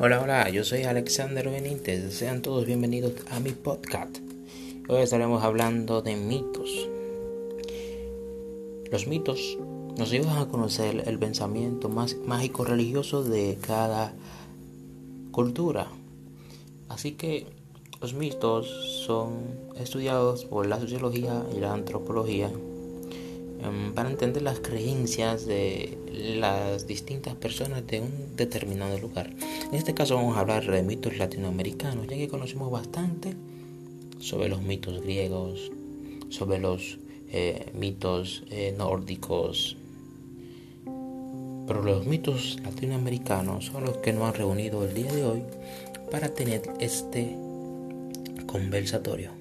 Hola, 0.00 0.20
hola, 0.22 0.48
yo 0.48 0.62
soy 0.62 0.84
Alexander 0.84 1.50
Benítez. 1.50 2.14
Sean 2.14 2.40
todos 2.40 2.66
bienvenidos 2.66 3.14
a 3.32 3.40
mi 3.40 3.50
podcast. 3.50 4.18
Hoy 4.88 5.02
estaremos 5.02 5.42
hablando 5.42 6.02
de 6.02 6.14
mitos. 6.14 6.88
Los 8.92 9.08
mitos 9.08 9.58
nos 9.96 10.12
ayudan 10.12 10.38
a 10.38 10.46
conocer 10.46 11.02
el 11.04 11.18
pensamiento 11.18 11.88
más 11.88 12.14
mágico 12.14 12.64
religioso 12.64 13.24
de 13.24 13.58
cada 13.60 14.14
cultura. 15.32 15.88
Así 16.88 17.14
que 17.16 17.48
los 18.00 18.14
mitos 18.14 18.68
son 19.04 19.32
estudiados 19.80 20.44
por 20.44 20.66
la 20.66 20.78
sociología 20.78 21.44
y 21.56 21.58
la 21.58 21.72
antropología 21.72 22.52
Em, 23.60 23.92
para 23.92 24.08
entender 24.08 24.42
las 24.42 24.60
creencias 24.60 25.44
de 25.44 25.98
las 26.38 26.86
distintas 26.86 27.34
personas 27.34 27.84
de 27.86 28.00
un 28.00 28.36
determinado 28.36 28.96
lugar. 28.98 29.30
En 29.70 29.74
este 29.74 29.92
caso 29.92 30.14
vamos 30.14 30.36
a 30.38 30.40
hablar 30.40 30.64
de 30.64 30.82
mitos 30.82 31.18
latinoamericanos, 31.18 32.06
ya 32.06 32.16
que 32.16 32.28
conocemos 32.28 32.70
bastante 32.70 33.34
sobre 34.18 34.48
los 34.48 34.62
mitos 34.62 35.02
griegos, 35.02 35.70
sobre 36.30 36.58
los 36.58 36.98
eh, 37.30 37.70
mitos 37.74 38.44
eh, 38.50 38.74
nórdicos, 38.78 39.76
pero 41.66 41.82
los 41.82 42.06
mitos 42.06 42.56
latinoamericanos 42.64 43.66
son 43.66 43.84
los 43.84 43.98
que 43.98 44.14
nos 44.14 44.22
han 44.22 44.34
reunido 44.34 44.86
el 44.86 44.94
día 44.94 45.12
de 45.12 45.24
hoy 45.26 45.42
para 46.10 46.30
tener 46.30 46.62
este 46.80 47.36
conversatorio. 48.46 49.32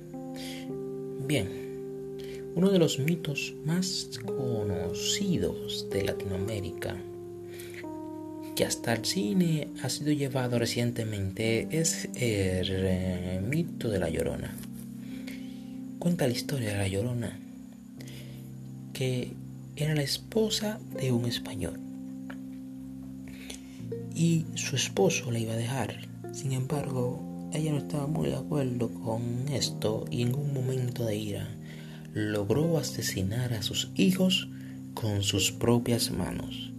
Bien, 1.25 2.51
uno 2.53 2.69
de 2.69 2.79
los 2.79 2.99
mitos 2.99 3.53
más 3.63 4.09
conocidos 4.25 5.89
de 5.89 6.03
Latinoamérica, 6.03 6.97
que 8.57 8.65
hasta 8.65 8.91
el 8.91 9.05
cine 9.05 9.67
ha 9.83 9.89
sido 9.89 10.11
llevado 10.11 10.57
recientemente, 10.57 11.67
es 11.69 12.09
el 12.15 13.43
mito 13.43 13.87
de 13.87 13.99
la 13.99 14.09
Llorona. 14.09 14.51
Cuenta 15.99 16.25
la 16.25 16.33
historia 16.33 16.71
de 16.71 16.77
la 16.77 16.87
Llorona, 16.87 17.37
que 18.93 19.33
era 19.75 19.93
la 19.93 20.01
esposa 20.01 20.79
de 20.99 21.11
un 21.11 21.25
español. 21.25 21.79
Y 24.15 24.45
su 24.55 24.75
esposo 24.75 25.29
la 25.29 25.37
iba 25.37 25.53
a 25.53 25.57
dejar. 25.57 26.07
Sin 26.33 26.51
embargo, 26.51 27.51
ella 27.53 27.73
no 27.73 27.77
estaba 27.77 28.07
muy 28.07 28.29
de 28.29 28.37
acuerdo 28.37 28.89
con 28.89 29.49
esto 29.49 30.05
y 30.09 30.23
en 30.23 30.33
un 30.33 30.51
momento 30.51 31.05
de 31.05 31.15
ira 31.15 31.47
logró 32.15 32.79
asesinar 32.79 33.53
a 33.53 33.61
sus 33.61 33.91
hijos 33.93 34.49
con 34.95 35.21
sus 35.21 35.51
propias 35.51 36.09
manos, 36.09 36.71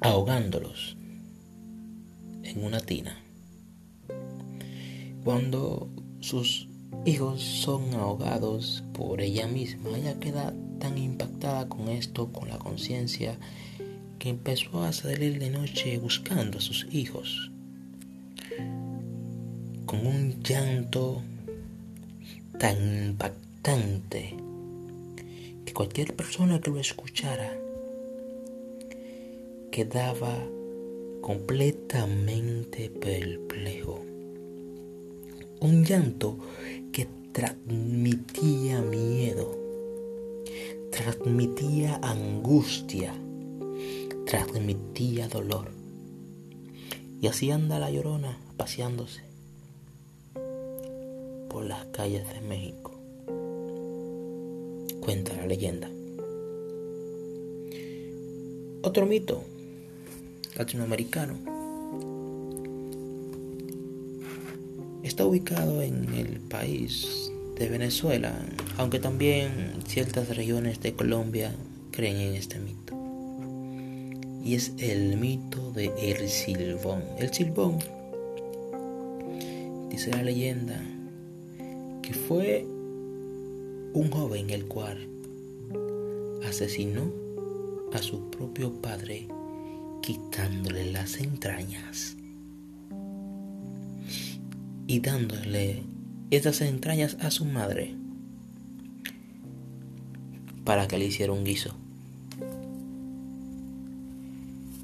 ahogándolos 0.00 0.96
en 2.42 2.64
una 2.64 2.80
tina. 2.80 3.16
Cuando 5.24 5.88
sus 6.20 6.68
hijos 7.04 7.42
son 7.42 7.94
ahogados 7.94 8.82
por 8.92 9.20
ella 9.20 9.46
misma, 9.46 9.96
ella 9.96 10.18
queda 10.18 10.54
tan 10.78 10.96
impactada 10.96 11.68
con 11.68 11.88
esto, 11.88 12.32
con 12.32 12.48
la 12.48 12.58
conciencia, 12.58 13.38
que 14.18 14.30
empezó 14.30 14.82
a 14.82 14.92
salir 14.92 15.38
de 15.38 15.50
noche 15.50 15.98
buscando 15.98 16.58
a 16.58 16.60
sus 16.60 16.86
hijos, 16.92 17.50
con 19.86 20.06
un 20.06 20.42
llanto 20.42 21.22
tan 22.58 23.06
impactante 23.06 24.34
que 25.64 25.72
cualquier 25.72 26.14
persona 26.16 26.60
que 26.60 26.70
lo 26.70 26.80
escuchara 26.80 27.67
quedaba 29.78 30.34
completamente 31.20 32.90
perplejo. 32.90 34.00
Un 35.60 35.84
llanto 35.84 36.36
que 36.90 37.06
transmitía 37.30 38.82
miedo, 38.82 39.56
transmitía 40.90 42.00
angustia, 42.02 43.14
transmitía 44.26 45.28
dolor. 45.28 45.70
Y 47.22 47.28
así 47.28 47.52
anda 47.52 47.78
la 47.78 47.92
llorona 47.92 48.36
paseándose 48.56 49.22
por 51.48 51.64
las 51.64 51.84
calles 51.92 52.26
de 52.34 52.40
México. 52.40 52.98
Cuenta 55.02 55.34
la 55.34 55.46
leyenda. 55.46 55.88
Otro 58.82 59.06
mito 59.06 59.44
latinoamericano 60.58 61.34
está 65.04 65.24
ubicado 65.24 65.80
en 65.82 66.12
el 66.14 66.40
país 66.40 67.32
de 67.56 67.68
Venezuela, 67.68 68.34
aunque 68.76 68.98
también 68.98 69.72
ciertas 69.86 70.36
regiones 70.36 70.80
de 70.80 70.94
Colombia 70.94 71.54
creen 71.92 72.16
en 72.16 72.34
este 72.34 72.58
mito. 72.58 72.94
Y 74.44 74.54
es 74.54 74.72
el 74.78 75.16
mito 75.16 75.72
de 75.72 75.92
El 76.00 76.28
Silbón. 76.28 77.02
El 77.18 77.32
Silbón, 77.32 77.78
dice 79.90 80.10
la 80.10 80.22
leyenda, 80.22 80.80
que 82.02 82.14
fue 82.14 82.64
un 83.92 84.10
joven 84.10 84.50
el 84.50 84.66
cual 84.66 85.08
asesinó 86.44 87.12
a 87.92 87.98
su 87.98 88.30
propio 88.30 88.72
padre 88.72 89.28
quitándole 90.02 90.90
las 90.90 91.18
entrañas 91.18 92.16
y 94.86 95.00
dándole 95.00 95.82
esas 96.30 96.60
entrañas 96.60 97.16
a 97.20 97.30
su 97.30 97.44
madre 97.44 97.94
para 100.64 100.88
que 100.88 100.98
le 100.98 101.06
hiciera 101.06 101.32
un 101.32 101.44
guiso. 101.44 101.74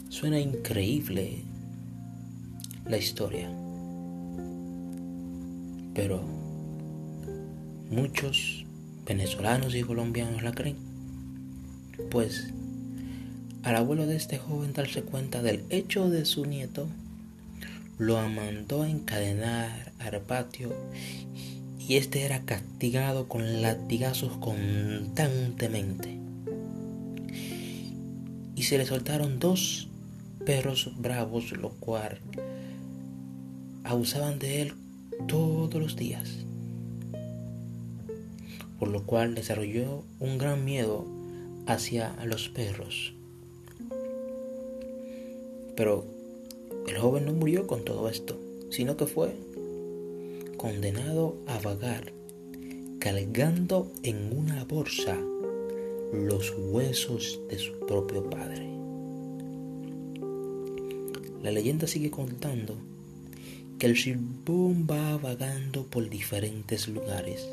Suena 0.08 0.40
increíble 0.40 1.42
la 2.86 2.96
historia, 2.96 3.50
pero 5.94 6.44
Muchos 7.94 8.64
venezolanos 9.06 9.74
y 9.76 9.82
colombianos 9.82 10.42
la 10.42 10.52
creen. 10.52 10.76
Pues 12.10 12.52
al 13.64 13.76
abuelo 13.76 14.06
de 14.06 14.16
este 14.16 14.38
joven 14.38 14.72
darse 14.72 15.02
cuenta 15.02 15.42
del 15.42 15.64
hecho 15.70 16.08
de 16.08 16.24
su 16.24 16.46
nieto, 16.46 16.86
lo 17.98 18.16
mandó 18.28 18.82
a 18.82 18.90
encadenar 18.90 19.92
al 19.98 20.20
patio 20.20 20.72
y 21.78 21.96
este 21.96 22.22
era 22.22 22.42
castigado 22.42 23.26
con 23.26 23.62
latigazos 23.62 24.36
constantemente. 24.36 26.16
Y 28.54 28.62
se 28.62 28.78
le 28.78 28.86
soltaron 28.86 29.40
dos 29.40 29.88
perros 30.46 30.92
bravos, 30.96 31.50
lo 31.52 31.70
cual 31.70 32.20
abusaban 33.82 34.38
de 34.38 34.62
él 34.62 34.74
todos 35.26 35.74
los 35.74 35.96
días 35.96 36.44
por 38.78 38.92
lo 38.92 39.04
cual 39.04 39.34
desarrolló 39.34 40.04
un 40.20 40.36
gran 40.36 40.64
miedo 40.64 41.06
hacia 41.66 42.14
los 42.26 42.50
perros. 42.50 43.14
Pero 45.76 46.04
el 46.86 46.98
joven 46.98 47.26
no 47.26 47.32
murió 47.32 47.66
con 47.66 47.84
todo 47.84 48.08
esto, 48.08 48.38
sino 48.70 48.96
que 48.96 49.06
fue 49.06 49.34
condenado 50.56 51.36
a 51.46 51.58
vagar, 51.58 52.12
cargando 52.98 53.90
en 54.02 54.36
una 54.36 54.64
bolsa 54.64 55.18
los 56.12 56.54
huesos 56.56 57.40
de 57.48 57.58
su 57.58 57.72
propio 57.86 58.28
padre. 58.30 58.68
La 61.42 61.50
leyenda 61.50 61.86
sigue 61.86 62.10
contando 62.10 62.76
que 63.78 63.86
el 63.86 63.96
silbón 63.96 64.86
va 64.90 65.18
vagando 65.18 65.84
por 65.84 66.08
diferentes 66.08 66.88
lugares 66.88 67.46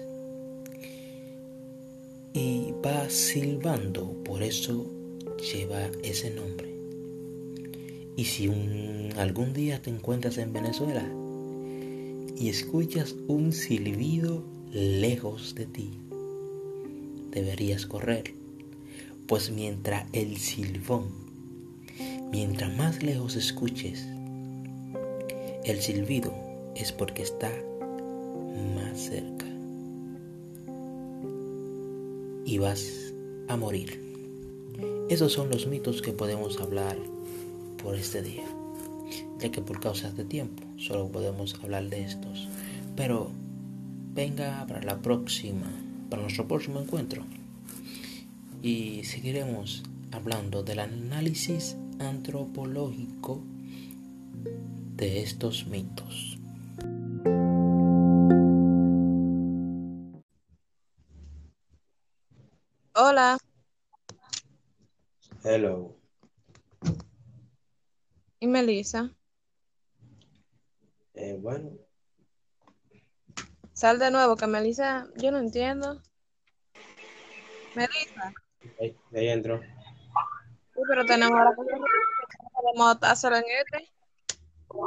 y 2.33 2.73
va 2.85 3.09
silbando, 3.09 4.13
por 4.23 4.43
eso 4.43 4.85
lleva 5.37 5.89
ese 6.03 6.29
nombre. 6.29 6.70
Y 8.15 8.25
si 8.25 8.47
algún 9.17 9.53
día 9.53 9.81
te 9.81 9.89
encuentras 9.89 10.37
en 10.37 10.53
Venezuela 10.53 11.05
y 12.37 12.49
escuchas 12.49 13.15
un 13.27 13.53
silbido 13.53 14.43
lejos 14.71 15.55
de 15.55 15.65
ti, 15.65 15.89
deberías 17.31 17.85
correr, 17.85 18.33
pues 19.27 19.51
mientras 19.51 20.07
el 20.13 20.37
silbón, 20.37 21.07
mientras 22.31 22.75
más 22.75 23.01
lejos 23.01 23.35
escuches, 23.35 24.05
el 25.63 25.81
silbido 25.81 26.33
es 26.75 26.91
porque 26.91 27.21
está 27.21 27.51
más 28.75 28.99
cerca 28.99 29.45
y 32.45 32.57
vas 32.57 33.13
a 33.47 33.55
morir. 33.55 34.01
Esos 35.09 35.31
son 35.33 35.49
los 35.49 35.67
mitos 35.67 36.01
que 36.01 36.13
podemos 36.13 36.59
hablar 36.59 36.97
por 37.83 37.95
este 37.95 38.21
día, 38.21 38.45
ya 39.39 39.51
que 39.51 39.61
por 39.61 39.79
causas 39.79 40.15
de 40.15 40.25
tiempo 40.25 40.63
solo 40.77 41.07
podemos 41.07 41.55
hablar 41.63 41.89
de 41.89 42.03
estos. 42.03 42.47
Pero 42.95 43.31
venga 44.13 44.65
para 44.67 44.81
la 44.83 45.01
próxima, 45.01 45.67
para 46.09 46.21
nuestro 46.21 46.47
próximo 46.47 46.79
encuentro. 46.79 47.23
Y 48.61 49.03
seguiremos 49.05 49.83
hablando 50.11 50.63
del 50.63 50.79
análisis 50.79 51.75
antropológico 51.99 53.41
de 54.95 55.23
estos 55.23 55.65
mitos. 55.65 56.37
Hola. 62.93 63.37
Hello. 65.43 66.00
¿Y 68.61 68.63
Melissa? 68.63 69.09
Eh, 71.15 71.35
bueno, 71.39 71.71
Sal 73.73 73.97
de 73.97 74.11
nuevo, 74.11 74.35
que 74.35 74.45
Melissa, 74.45 75.07
yo 75.15 75.31
no 75.31 75.39
entiendo. 75.39 75.99
Melissa, 77.73 78.33
ahí, 78.79 78.95
ahí 79.15 79.29
entro. 79.29 79.59
sí, 79.61 80.81
pero 80.87 81.05
tenemos 81.05 81.39
ahora 81.39 81.55
que 81.55 82.37
podemos 82.53 82.97
hacerlo 83.01 83.37
en 83.37 83.43
este. 83.49 83.91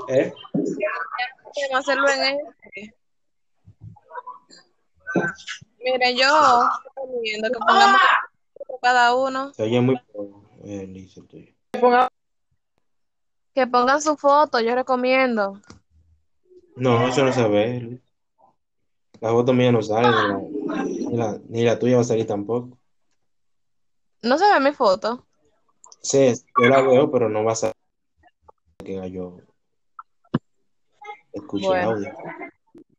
¿Eh? 0.09 0.33
Podemos 0.53 1.81
hacerlo 1.81 2.09
en 2.11 2.39
este. 2.39 2.95
Miren, 5.81 6.17
yo 6.17 6.71
estoy 6.87 7.21
viendo 7.23 7.49
que 7.51 7.59
pongamos 7.59 8.01
cada 8.81 9.17
uno, 9.17 9.53
Se 9.55 9.65
oye 9.65 9.81
muy 9.81 9.97
eh, 10.63 10.87
liso 10.87 11.23
el 11.23 11.27
tuyo. 11.27 11.53
Que 13.55 13.67
pongan 13.67 14.03
su 14.03 14.17
foto, 14.17 14.61
yo 14.61 14.75
recomiendo. 14.75 15.61
No, 16.77 17.07
eso 17.07 17.25
no 17.25 17.33
se 17.33 17.49
ve. 17.49 17.81
Luis. 17.81 18.01
La 19.21 19.31
foto 19.31 19.53
mía 19.53 19.71
no 19.71 19.81
sale, 19.81 20.09
ni 20.09 20.29
la, 20.29 20.85
ni 20.85 21.17
la, 21.17 21.41
ni 21.49 21.63
la 21.63 21.79
tuya 21.79 21.97
va 21.97 22.03
a 22.03 22.05
salir 22.05 22.27
tampoco. 22.27 22.77
No 24.23 24.37
se 24.37 24.53
ve 24.53 24.61
mi 24.61 24.73
foto. 24.73 25.27
Sí, 26.03 26.35
yo 26.61 26.69
la 26.69 26.83
veo, 26.83 27.11
pero 27.11 27.29
no 27.29 27.45
va 27.45 27.53
a 27.53 27.57
salir 27.57 27.75
que 28.79 29.11
yo 29.11 29.39
escuche 31.33 31.67
Bueno. 31.69 31.91
audio. 31.91 32.13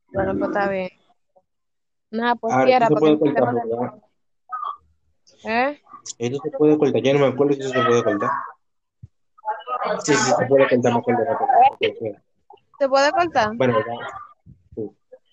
Bueno, 0.08 0.38
pues 0.40 0.50
está 0.50 0.70
bien. 0.70 0.90
Nada, 2.12 2.36
pues 2.36 2.54
Ahora, 2.54 2.66
quiera, 2.66 2.88
porque 2.88 3.18
puede 3.18 3.34
cortar. 3.34 4.02
¿Eh? 5.44 5.82
Esto 6.18 6.40
se 6.42 6.52
puede 6.52 6.78
cortar, 6.78 7.02
ya 7.02 7.14
no 7.14 7.20
me 7.20 7.28
acuerdo 7.28 7.54
si 7.54 7.60
eso 7.60 7.70
se 7.70 7.84
puede 7.84 8.04
cortar. 8.04 8.32
Sí, 10.04 10.14
sí, 10.14 10.32
se 10.38 10.46
puede 10.46 10.64
ok. 10.64 10.72
¿Se 12.80 12.90
puede 12.90 13.12
cortar? 13.12 13.56
Bueno, 13.56 13.80
ya. 13.80 13.94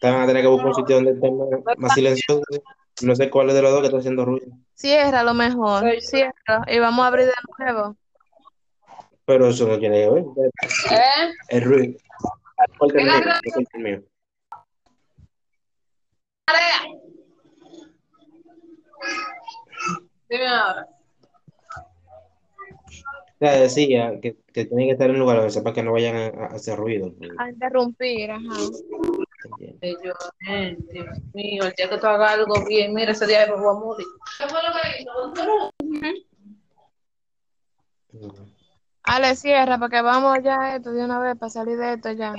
Te 0.00 0.10
van 0.10 0.22
a 0.22 0.26
tener 0.26 0.42
que 0.42 0.48
buscar 0.48 0.68
un 0.68 0.74
sitio 0.74 0.96
donde 0.96 1.12
esté 1.12 1.30
más, 1.30 1.76
más 1.76 1.94
silencioso. 1.94 2.42
No 3.02 3.14
sé 3.14 3.30
cuál 3.30 3.48
es 3.48 3.54
de 3.54 3.62
los 3.62 3.70
dos 3.70 3.80
que 3.80 3.86
está 3.86 3.98
haciendo 3.98 4.24
ruido. 4.24 4.46
Cierra 4.74 5.22
lo 5.22 5.34
mejor. 5.34 5.84
Cierra. 6.00 6.64
Y 6.66 6.78
vamos 6.78 7.04
a 7.04 7.08
abrir 7.08 7.26
de 7.26 7.32
nuevo. 7.58 7.96
Pero 9.24 9.48
eso 9.48 9.66
no 9.68 9.78
tiene 9.78 10.02
que 10.02 10.10
ver. 10.10 10.24
¿Eh? 10.90 11.32
El 11.48 11.62
ruido. 11.62 11.98
¿Cuál 12.78 12.90
es 12.90 12.96
el 12.96 13.04
mío? 13.04 13.22
¿Cuál 13.22 13.62
es 13.62 13.74
el 13.74 13.82
mío? 13.82 14.02
Dime 20.28 20.48
ahora. 20.48 20.88
Sea, 23.42 23.60
decía 23.60 24.20
que, 24.20 24.36
que 24.52 24.66
tienen 24.66 24.86
que 24.86 24.92
estar 24.92 25.10
en 25.10 25.16
un 25.16 25.22
lugar 25.22 25.38
donde 25.38 25.50
sepa 25.50 25.72
que 25.72 25.82
no 25.82 25.90
vayan 25.90 26.14
a, 26.14 26.26
a 26.26 26.46
hacer 26.54 26.78
ruido. 26.78 27.12
A 27.38 27.50
interrumpir, 27.50 28.30
ajá. 28.30 28.54
Yo, 29.80 30.12
eh, 30.48 30.76
Dios 30.92 31.08
mío, 31.34 31.64
el 31.64 31.72
día 31.72 31.90
que 31.90 31.98
tú 31.98 32.06
hagas 32.06 32.34
algo 32.34 32.64
bien, 32.68 32.94
mira, 32.94 33.10
ese 33.10 33.26
día 33.26 33.48
me 33.48 33.56
voy 33.56 33.68
a 33.68 33.80
morir. 33.80 34.06
Mm. 38.12 38.30
Ale, 39.02 39.34
cierra, 39.34 39.76
porque 39.76 40.00
vamos 40.02 40.38
ya 40.44 40.76
esto 40.76 40.92
de 40.92 41.04
una 41.04 41.18
vez 41.18 41.36
para 41.36 41.50
salir 41.50 41.76
de 41.78 41.94
esto 41.94 42.12
ya. 42.12 42.36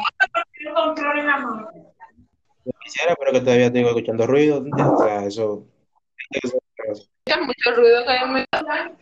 Yo 2.64 2.72
quisiera, 2.82 3.14
pero 3.20 3.34
que 3.34 3.42
todavía 3.42 3.74
tengo 3.74 3.90
escuchando 3.90 4.26
ruido. 4.26 4.64
O 4.64 5.04
sea, 5.04 5.26
eso. 5.26 5.68
Hay 7.26 7.42
mucho 7.42 7.76
ruido 7.76 8.04
que 8.06 8.10
hay 8.10 8.24
en 8.24 8.34
mi 8.34 8.46
Meli, 8.52 8.96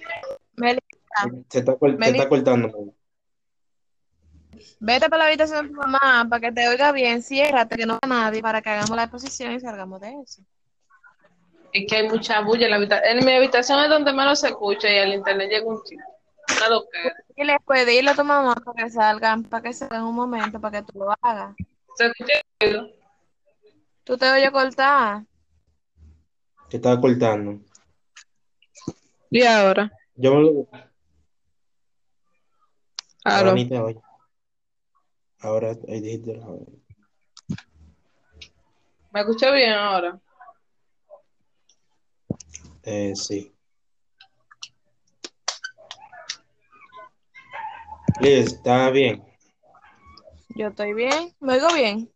Se 1.50 1.60
está, 1.60 1.76
Meli- 1.80 2.18
está 2.18 2.30
cortando. 2.30 2.94
vete 4.80 5.10
para 5.10 5.24
la 5.24 5.28
habitación 5.28 5.68
de 5.68 5.74
tu 5.74 5.80
mamá 5.80 6.26
para 6.30 6.40
que 6.40 6.52
te 6.52 6.68
oiga 6.68 6.92
bien. 6.92 7.22
Ciérrate, 7.22 7.76
que 7.76 7.86
no 7.86 8.00
vea 8.02 8.10
nadie, 8.10 8.42
para 8.42 8.62
que 8.62 8.70
hagamos 8.70 8.96
la 8.96 9.04
exposición 9.04 9.54
y 9.54 9.60
salgamos 9.60 10.02
de 10.02 10.14
eso. 10.24 10.42
Es 11.74 11.86
que 11.88 11.96
hay 11.98 12.10
mucha 12.10 12.42
bulla 12.42 12.66
en 12.66 12.72
la 12.72 12.78
habitación. 12.78 13.18
En 13.20 13.26
mi 13.26 13.32
habitación 13.32 13.80
es 13.80 13.90
donde 13.90 14.12
menos 14.14 14.40
se 14.42 14.48
escucha 14.48 14.90
y 14.90 14.98
al 14.98 15.14
internet 15.14 15.50
llega 15.50 15.66
un 15.66 15.82
chico. 15.84 16.04
Y 17.36 17.44
le 17.46 17.58
puedes 17.66 17.88
dile 17.88 18.10
a 18.12 18.16
tu 18.16 18.24
mamá 18.26 18.56
para 18.56 18.84
que 18.84 18.90
salgan, 18.90 19.44
para 19.44 19.64
que 19.64 19.74
salgan 19.74 20.04
un 20.04 20.16
momento, 20.16 20.60
para 20.60 20.80
que 20.82 20.92
tú 20.92 21.00
lo 21.00 21.14
hagas. 21.22 21.56
Se 21.96 22.08
escucha. 22.08 22.88
Tú 24.04 24.18
te 24.18 24.30
oyes 24.32 24.52
cortar. 24.52 25.24
Se 26.70 26.78
está 26.78 27.00
cortando. 27.00 27.60
¿Y 29.30 29.44
ahora? 29.44 29.92
Yo 30.16 30.36
me 30.36 30.42
lo. 30.42 30.68
Ahora. 33.24 33.54
Ahora 35.40 35.76
ahí 35.88 36.02
dijiste 36.02 36.36
la- 36.36 36.48
¿Me 39.12 39.20
escucha 39.22 39.52
bien 39.52 39.74
ahora? 39.74 40.20
Eh, 42.84 43.14
sí. 43.16 43.54
Liz, 48.20 48.54
está 48.54 48.90
bien. 48.92 49.24
Yo 50.50 50.68
estoy 50.68 50.94
bien. 50.94 51.34
¿Me 51.40 51.54
oigo 51.54 51.74
bien? 51.74 52.12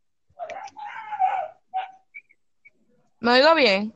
¿Me 3.19 3.31
oigo 3.31 3.55
bien? 3.55 3.93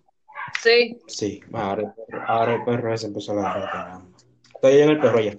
Sí. 0.61 0.99
Sí, 1.07 1.41
ahora, 1.53 1.83
el 1.83 1.93
perro- 1.93 2.23
ahora 2.27 2.55
el 2.55 2.63
perro 2.63 2.93
ese 2.93 3.07
empezó 3.07 3.31
a 3.33 3.35
ladrar. 3.35 4.01
Estoy 4.55 4.81
en 4.81 4.89
el 4.89 4.99
perro 4.99 5.19
ya. 5.19 5.33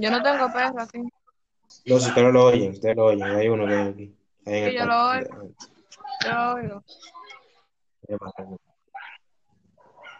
Yo 0.00 0.10
no 0.10 0.22
tengo 0.22 0.52
perro 0.52 0.82
aquí. 0.82 0.98
No, 1.86 1.98
si 1.98 2.08
ustedes 2.08 2.32
lo 2.32 2.46
oyen, 2.46 2.72
ustedes 2.72 2.96
lo 2.96 3.04
oyen. 3.06 3.22
Hay 3.22 3.48
uno 3.48 3.66
que 3.66 3.74
hay 3.74 3.88
aquí. 3.88 4.16
Ahí 4.46 4.54
en 4.58 4.64
Sí, 4.70 4.70
el 4.70 4.78
yo 4.78 4.86
lo 4.86 5.20
Yo 6.24 6.30
lo 6.32 6.54
oigo. 6.54 6.84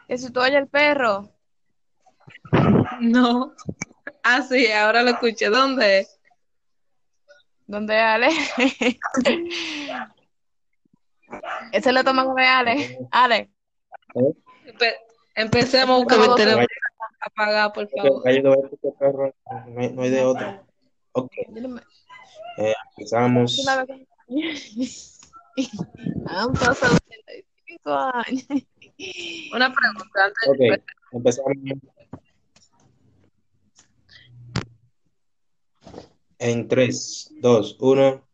Que 0.07 0.19
si 0.19 0.31
tú 0.31 0.41
oyes 0.41 0.57
el 0.57 0.69
perro, 0.69 1.31
No. 3.01 3.55
Ah, 4.23 4.43
sí, 4.43 4.71
ahora 4.71 5.03
lo 5.03 5.11
escuché. 5.11 5.49
¿Dónde? 5.49 6.07
¿dónde 7.67 7.97
Ale? 7.99 8.29
Ese 11.73 11.93
lo 11.93 12.05
toma 12.05 12.27
de 12.35 12.45
Ale. 12.47 12.99
Ale, 13.13 13.51
Empe- 14.67 14.97
empecemos 15.37 16.05
que 16.07 16.17
mi 16.17 16.27
Apagado, 17.21 17.73
por 17.73 17.89
favor. 17.91 18.23
No 18.23 18.31
hay, 18.31 18.43
no 19.93 20.03
hay 20.03 20.11
de 20.11 20.25
otro. 20.25 20.67
Ok, 21.13 21.33
eh, 22.59 22.75
empezamos. 22.97 23.57
tú 23.57 23.63
la 23.65 23.85
ves 23.85 24.07
que- 24.27 25.11
Han 26.27 26.53
pasado 26.53 26.95
85 26.97 27.91
años. 27.93 28.47
Una 29.55 29.73
pregunta 29.75 30.25
antes 30.25 30.59
de 30.59 30.71
Ok, 30.73 30.83
empezar. 31.13 31.45
empezamos. 31.53 31.57
En 36.39 36.69
3, 36.69 37.33
2, 37.41 37.77
1. 37.81 38.27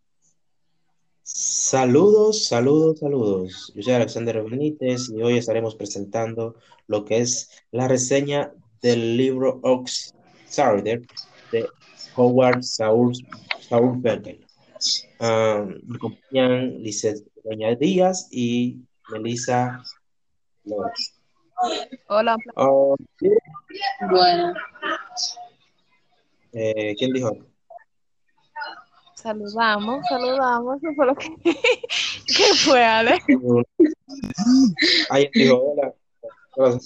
Saludos, 1.23 2.45
saludos, 2.47 3.01
saludos. 3.01 3.73
Yo 3.75 3.83
soy 3.83 3.95
Alexander 3.95 4.43
Benítez 4.45 5.09
y 5.09 5.23
hoy 5.23 5.39
estaremos 5.39 5.75
presentando 5.75 6.55
lo 6.87 7.05
que 7.05 7.19
es 7.19 7.51
la 7.73 7.89
reseña 7.89 8.53
del 8.83 9.17
libro 9.17 9.61
Outsider 9.63 11.03
de 11.53 11.67
Howard 12.17 12.63
Saul, 12.63 13.13
Saul 13.69 14.01
Becker. 14.01 14.39
Ah, 15.21 15.65
me 15.85 15.97
acompañan 15.97 16.83
Lizeth 16.83 17.27
Peña 17.43 17.75
Díaz 17.75 18.29
y 18.31 18.79
Melissa 19.11 19.83
Flores. 20.63 21.15
Hola, 22.09 22.37
Ah, 22.57 22.69
Bueno, 24.11 24.53
eh, 26.53 26.95
¿quién 26.99 27.13
dijo? 27.13 27.37
saludamos, 29.15 30.07
saludamos. 30.09 30.77
Eso 30.83 30.93
fue 30.95 31.07
lo 31.07 31.15
que. 31.17 31.29
¿Qué 32.27 32.55
fue, 32.55 32.85
Ale? 32.85 33.19
Alguien 35.11 35.31
dijo 35.35 35.57
hola. 35.63 35.95
Hola. 36.57 36.79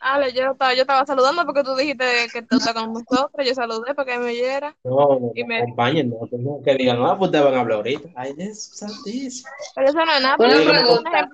Ale, 0.00 0.32
yo 0.32 0.52
estaba, 0.52 0.74
yo 0.74 0.82
estaba 0.82 1.04
saludando 1.04 1.44
porque 1.44 1.64
tú 1.64 1.74
dijiste 1.74 2.04
que 2.32 2.42
tú 2.42 2.56
estás 2.58 2.72
con 2.72 2.92
nosotros. 2.92 3.44
Yo 3.44 3.52
saludé 3.54 3.94
para 3.94 4.12
que 4.12 4.18
me 4.18 4.26
oyera. 4.26 4.76
No, 4.84 5.18
no, 5.18 5.32
Y 5.34 5.42
no, 5.42 5.48
me- 5.48 5.58
acompañen, 5.58 6.10
no, 6.10 6.20
que 6.30 6.36
no, 6.38 6.60
que 6.64 6.74
digan, 6.76 6.98
ah, 7.04 7.16
pues 7.18 7.32
te 7.32 7.40
van 7.40 7.54
a 7.54 7.60
hablar 7.60 7.78
ahorita. 7.78 8.08
Ay, 8.14 8.32
Jesús 8.36 8.78
santísimo. 8.78 9.50
Pero 9.74 9.88
eso 9.88 10.04
no 10.04 10.12
es 10.12 10.22
nada. 10.22 10.36
Una 10.38 10.62
yo 10.62 10.70
pregunta. 10.70 11.28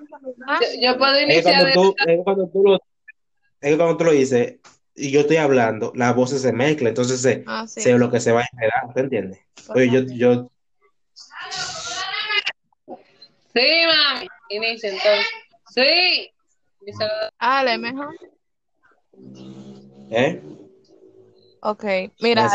Yo, 0.61 0.67
yo 0.81 0.97
puedo 0.97 1.13
Es 1.15 1.25
que 1.27 1.33
iniciar 1.33 1.61
cuando 1.61 1.65
de... 1.67 1.73
tú, 1.73 1.95
es 1.99 2.05
que 2.07 2.23
cuando 2.23 2.47
tú 2.49 2.63
lo, 2.63 2.75
es 2.75 3.71
que 3.71 3.77
cuando 3.77 3.97
tú 3.97 4.03
lo 4.05 4.11
dices 4.11 4.55
y 4.95 5.11
yo 5.11 5.19
estoy 5.21 5.37
hablando, 5.37 5.91
las 5.95 6.15
voces 6.15 6.41
se 6.41 6.51
mezclan, 6.51 6.89
entonces 6.89 7.21
se, 7.21 7.43
Ah, 7.45 7.65
sí. 7.67 7.81
se 7.81 7.93
lo 7.97 8.09
que 8.09 8.19
se 8.19 8.31
va 8.31 8.41
a 8.41 8.47
enredar, 8.51 8.93
¿te 8.95 8.99
entiendes? 9.01 9.39
Oye, 9.69 9.91
yo, 9.91 10.01
yo, 10.15 10.49
Sí, 13.53 13.83
mami. 13.87 14.27
Inicia 14.49 14.89
entonces. 14.89 15.25
Sí. 15.69 16.31
Mi 16.85 16.93
saludo. 16.93 17.29
Ale, 17.39 17.77
mejor. 17.77 18.15
¿eh? 20.11 20.41
Ok, 21.61 21.83
¿Me 21.83 22.11
mira, 22.19 22.49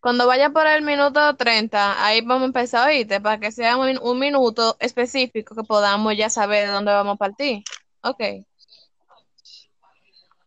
cuando 0.00 0.26
vaya 0.26 0.50
por 0.50 0.66
el 0.66 0.82
minuto 0.82 1.36
30, 1.36 2.02
ahí 2.04 2.20
vamos 2.22 2.44
a 2.44 2.46
empezar, 2.46 2.88
oíste, 2.88 3.20
para 3.20 3.38
que 3.38 3.52
sea 3.52 3.76
un, 3.76 3.98
un 3.98 4.18
minuto 4.18 4.76
específico 4.80 5.54
que 5.54 5.64
podamos 5.64 6.16
ya 6.16 6.30
saber 6.30 6.66
de 6.66 6.72
dónde 6.72 6.92
vamos 6.92 7.16
a 7.16 7.18
partir. 7.18 7.62
Ok. 8.02 8.22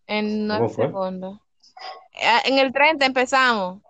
En 0.08 0.48
nueve 0.48 0.70
segundos. 0.70 1.38
Eh, 2.13 2.40
En 2.46 2.58
el 2.58 2.74
30 2.74 3.06
empezamos. 3.06 3.82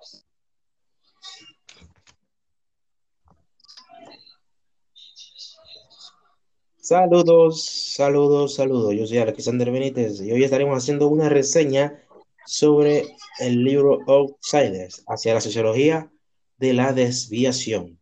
Saludos, 6.92 7.64
saludos, 7.64 8.56
saludos. 8.56 8.94
Yo 8.94 9.08
soy 9.08 9.20
Alexander 9.20 9.72
Benítez 9.72 10.20
y 10.20 10.30
hoy 10.34 10.44
estaremos 10.44 10.78
haciendo 10.78 11.08
una 11.08 11.30
reseña 11.30 12.04
sobre 12.46 13.16
el 13.40 13.64
libro 13.64 14.00
Outsiders 14.08 15.02
hacia 15.08 15.34
la 15.34 15.40
sociología 15.40 16.12
de 16.58 16.74
la 16.74 16.92
desviación. 16.92 17.98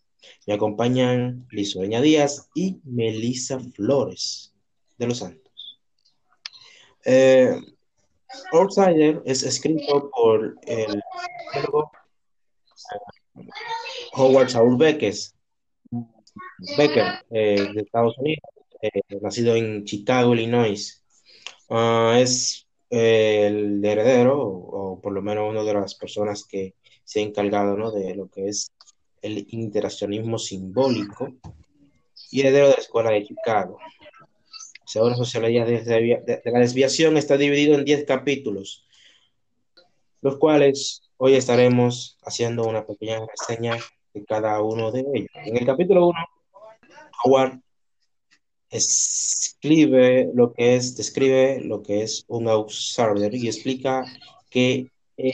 Me 0.48 0.56
acompañan 0.56 1.46
Lizoeña 1.52 2.02
Díaz 2.02 2.50
y 2.56 2.82
Melissa 2.84 3.60
Flores 3.60 4.56
de 4.98 5.06
los 5.06 5.20
Santos. 5.20 5.80
Eh, 7.06 7.62
Outsider 8.54 9.22
es 9.24 9.44
escrito 9.44 10.10
por 10.10 10.58
el 10.66 11.00
Howard 14.14 14.50
Saul 14.50 14.78
Becker, 14.78 15.14
Becker 16.76 17.06
eh, 17.30 17.68
de 17.72 17.82
Estados 17.82 18.18
Unidos, 18.18 18.42
eh, 18.82 18.90
nacido 19.22 19.56
en 19.56 19.84
Chicago, 19.86 20.34
Illinois. 20.34 21.04
Ah, 21.70 22.18
es 22.20 22.68
eh, 22.90 23.48
el 23.48 23.84
heredero, 23.84 24.42
o, 24.42 24.94
o 24.94 25.02
por 25.02 25.14
lo 25.14 25.22
menos 25.22 25.50
una 25.50 25.64
de 25.64 25.74
las 25.74 25.96
personas 25.96 26.44
que 26.46 26.74
se 27.04 27.20
ha 27.20 27.24
encargado, 27.24 27.78
¿no? 27.78 27.92
de 27.92 28.16
lo 28.16 28.28
que 28.30 28.48
es 28.48 28.72
el 29.22 29.46
interaccionismo 29.50 30.38
simbólico 30.40 31.30
y 32.32 32.42
heredero 32.42 32.68
de 32.68 32.74
la 32.74 32.80
Escuela 32.80 33.12
de 33.12 33.24
Chicago. 33.26 33.78
Según 34.86 35.12
la 35.12 35.18
sociología 35.18 35.66
de, 35.66 35.82
de- 35.84 36.42
de 36.44 36.52
la 36.52 36.60
desviación, 36.60 37.18
está 37.18 37.38
dividido 37.38 37.76
en 37.76 37.86
10 37.86 38.06
capítulos, 38.06 38.88
los 40.22 40.38
cuales 40.38 41.02
hoy 41.18 41.36
estaremos 41.36 42.18
haciendo 42.24 42.64
una 42.68 42.86
pequeña 42.86 43.20
reseña 43.28 43.78
de 44.14 44.26
cada 44.26 44.62
uno 44.62 44.92
de 44.92 45.02
ellos. 45.14 45.30
En 45.46 45.58
el 45.58 45.66
capítulo 45.66 46.08
1, 46.08 46.20
Howard 47.24 47.60
escribe 48.70 50.30
lo 50.34 50.54
que 50.54 50.76
es, 50.76 50.96
describe 50.96 51.62
lo 51.62 51.82
que 51.82 52.04
es 52.04 52.26
un 52.28 52.48
outsider 52.48 53.34
y 53.34 53.48
explica 53.48 54.06
que 54.50 54.88
en 55.18 55.34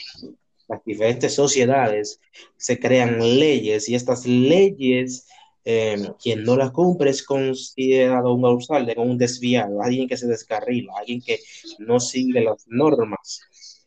las 0.68 0.84
diferentes 0.84 1.34
sociedades 1.34 2.20
se 2.56 2.78
crean 2.78 3.18
leyes 3.18 3.88
y 3.88 3.94
estas 3.94 4.26
leyes, 4.26 5.26
eh, 5.64 5.96
quien 6.22 6.44
no 6.44 6.56
las 6.56 6.70
cumple 6.70 7.10
es 7.10 7.22
considerado 7.22 8.32
un 8.32 8.44
outsider, 8.44 8.98
un 8.98 9.18
desviado, 9.18 9.82
alguien 9.82 10.08
que 10.08 10.16
se 10.16 10.26
descarrila, 10.26 10.92
alguien 10.96 11.20
que 11.20 11.40
no 11.78 12.00
sigue 12.00 12.40
las 12.40 12.66
normas. 12.68 13.40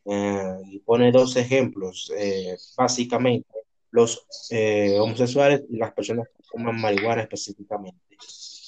Eh, 0.06 0.56
y 0.72 0.80
pone 0.80 1.12
dos 1.12 1.36
ejemplos, 1.36 2.12
eh, 2.18 2.58
básicamente 2.76 3.48
los 3.92 4.26
eh, 4.50 4.98
homosexuales 5.00 5.64
y 5.70 5.78
las 5.78 5.94
personas 5.94 6.28
que 6.30 6.44
fuman 6.44 6.80
marihuana 6.80 7.22
específicamente 7.22 8.00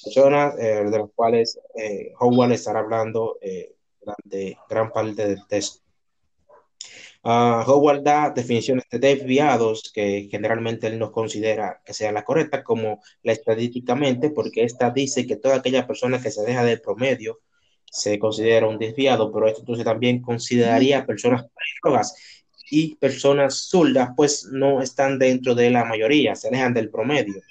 personas 0.02 0.54
eh, 0.58 0.84
de 0.84 0.98
las 0.98 1.10
cuales 1.14 1.58
eh, 1.76 2.12
Howard 2.18 2.52
estará 2.52 2.80
hablando 2.80 3.38
eh, 3.40 3.74
durante 4.00 4.58
gran 4.68 4.92
parte 4.92 5.26
del 5.28 5.46
texto. 5.46 5.80
Ah, 7.24 7.64
Howard 7.66 8.02
da 8.02 8.30
definiciones 8.30 8.84
de 8.90 8.98
desviados 8.98 9.92
que 9.94 10.28
generalmente 10.28 10.88
él 10.88 10.98
no 10.98 11.12
considera 11.12 11.80
que 11.84 11.94
sea 11.94 12.10
la 12.10 12.24
correcta, 12.24 12.64
como 12.64 13.00
la 13.22 13.32
estadísticamente, 13.32 14.30
porque 14.30 14.64
esta 14.64 14.90
dice 14.90 15.24
que 15.26 15.36
toda 15.36 15.56
aquella 15.56 15.86
persona 15.86 16.20
que 16.20 16.32
se 16.32 16.42
deja 16.42 16.64
del 16.64 16.80
promedio 16.80 17.40
se 17.84 18.18
considera 18.18 18.66
un 18.66 18.78
desviado, 18.78 19.30
pero 19.32 19.46
esto 19.46 19.60
entonces 19.60 19.84
también 19.84 20.20
consideraría 20.22 21.06
personas 21.06 21.46
drogas 21.82 22.14
y 22.70 22.96
personas 22.96 23.68
zurdas, 23.68 24.10
pues 24.16 24.46
no 24.50 24.80
están 24.82 25.18
dentro 25.18 25.54
de 25.54 25.70
la 25.70 25.84
mayoría, 25.84 26.34
se 26.34 26.48
alejan 26.48 26.74
del 26.74 26.90
promedio. 26.90 27.42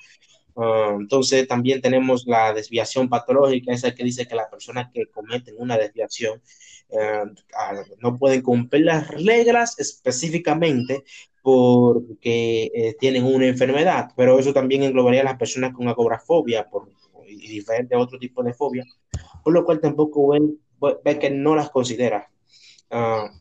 Uh, 0.61 0.99
entonces 0.99 1.47
también 1.47 1.81
tenemos 1.81 2.27
la 2.27 2.53
desviación 2.53 3.09
patológica, 3.09 3.73
esa 3.73 3.95
que 3.95 4.03
dice 4.03 4.27
que 4.27 4.35
las 4.35 4.47
personas 4.47 4.91
que 4.93 5.07
cometen 5.07 5.55
una 5.57 5.75
desviación 5.75 6.39
uh, 6.89 7.25
no 7.97 8.19
pueden 8.19 8.43
cumplir 8.43 8.85
las 8.85 9.07
reglas 9.07 9.79
específicamente 9.79 11.03
porque 11.41 12.69
eh, 12.75 12.95
tienen 12.99 13.23
una 13.23 13.47
enfermedad, 13.47 14.11
pero 14.15 14.37
eso 14.37 14.53
también 14.53 14.83
englobaría 14.83 15.21
a 15.21 15.23
las 15.23 15.39
personas 15.39 15.73
con 15.73 15.87
agorafobia 15.87 16.69
por, 16.69 16.89
y 17.27 17.47
diferentes 17.47 17.97
otros 17.97 18.19
tipos 18.19 18.45
de 18.45 18.53
fobia, 18.53 18.85
por 19.43 19.53
lo 19.53 19.65
cual 19.65 19.79
tampoco 19.79 20.27
ven, 20.27 20.59
ve 21.03 21.17
que 21.17 21.31
no 21.31 21.55
las 21.55 21.71
considera. 21.71 22.29
Uh, 22.91 23.35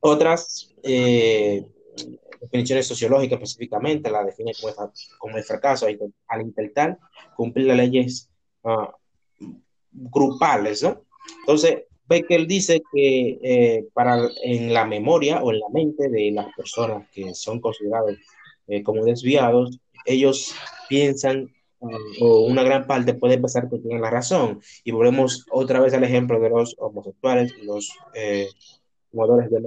otras 0.00 0.74
eh, 0.82 1.66
definiciones 2.40 2.86
sociológicas 2.86 3.40
específicamente, 3.40 4.10
la 4.10 4.24
define 4.24 4.52
como, 4.60 4.92
como 5.18 5.36
el 5.36 5.44
fracaso 5.44 5.86
al 6.28 6.40
intentar 6.40 6.98
cumplir 7.36 7.66
las 7.66 7.76
leyes 7.76 8.30
uh, 8.62 8.86
grupales, 9.92 10.82
¿no? 10.82 11.02
Entonces, 11.40 11.84
Becker 12.08 12.46
dice 12.46 12.80
que 12.92 13.38
eh, 13.42 13.86
para 13.92 14.28
en 14.42 14.72
la 14.72 14.86
memoria 14.86 15.42
o 15.42 15.52
en 15.52 15.60
la 15.60 15.68
mente 15.68 16.08
de 16.08 16.30
las 16.32 16.46
personas 16.54 17.06
que 17.12 17.34
son 17.34 17.60
considerados 17.60 18.16
eh, 18.66 18.82
como 18.82 19.04
desviados, 19.04 19.78
ellos 20.06 20.54
piensan 20.88 21.52
uh, 21.80 21.90
o 22.20 22.46
una 22.46 22.62
gran 22.62 22.86
parte 22.86 23.12
puede 23.14 23.38
pensar 23.38 23.68
que 23.68 23.78
tienen 23.78 24.00
la 24.00 24.10
razón. 24.10 24.60
Y 24.84 24.90
volvemos 24.90 25.44
otra 25.50 25.80
vez 25.80 25.92
al 25.92 26.04
ejemplo 26.04 26.40
de 26.40 26.48
los 26.48 26.74
homosexuales, 26.78 27.52
los 27.62 27.90
eh, 28.14 28.48
jugadores 29.10 29.50
de 29.50 29.60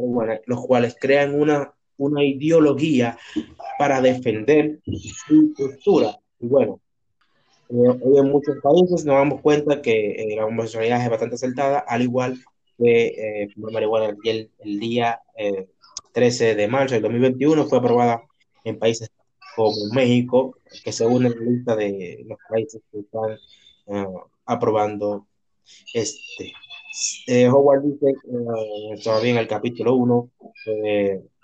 los 0.46 0.66
cuales 0.66 0.96
crean 1.00 1.40
una 1.40 1.74
una 2.02 2.24
ideología 2.24 3.18
para 3.78 4.02
defender 4.02 4.80
su 4.86 5.54
postura. 5.54 6.18
Y 6.40 6.48
bueno, 6.48 6.82
eh, 7.70 7.74
hoy 8.02 8.18
en 8.18 8.32
muchos 8.32 8.58
países 8.62 9.06
nos 9.06 9.16
damos 9.16 9.42
cuenta 9.42 9.82
que 9.82 10.12
eh, 10.12 10.36
la 10.36 10.46
homosexualidad 10.46 11.04
es 11.04 11.10
bastante 11.10 11.36
acertada, 11.36 11.80
al 11.80 12.02
igual 12.02 12.40
que 12.78 13.44
eh, 13.44 13.50
marihuana 13.56 14.16
el, 14.24 14.50
el 14.60 14.80
día 14.80 15.20
13 16.14 16.56
de 16.56 16.68
marzo 16.68 16.96
del 16.96 17.04
2021 17.04 17.66
fue 17.66 17.78
aprobada 17.78 18.24
en 18.64 18.80
países 18.80 19.10
como 19.56 19.76
México, 19.94 20.58
que 20.84 20.92
se 20.92 21.06
une 21.06 21.30
la 21.30 21.36
lista 21.36 21.76
de 21.76 22.26
los 22.28 22.40
países 22.50 22.82
que 22.92 23.00
están 23.00 23.38
uh, 23.86 24.20
aprobando 24.46 25.28
este. 25.94 26.54
Howard 27.50 27.84
dice 27.84 28.16
todavía 29.04 29.32
en 29.32 29.38
el 29.38 29.48
capítulo 29.48 29.96
1 29.96 30.30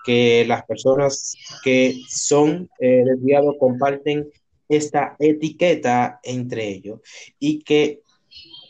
que 0.08 0.46
las 0.48 0.64
personas 0.64 1.34
que 1.62 2.00
son 2.08 2.70
eh, 2.80 3.04
desviados 3.04 3.56
comparten 3.60 4.26
esta 4.66 5.16
etiqueta 5.18 6.18
entre 6.22 6.66
ellos 6.66 7.00
y 7.38 7.58
que 7.58 8.00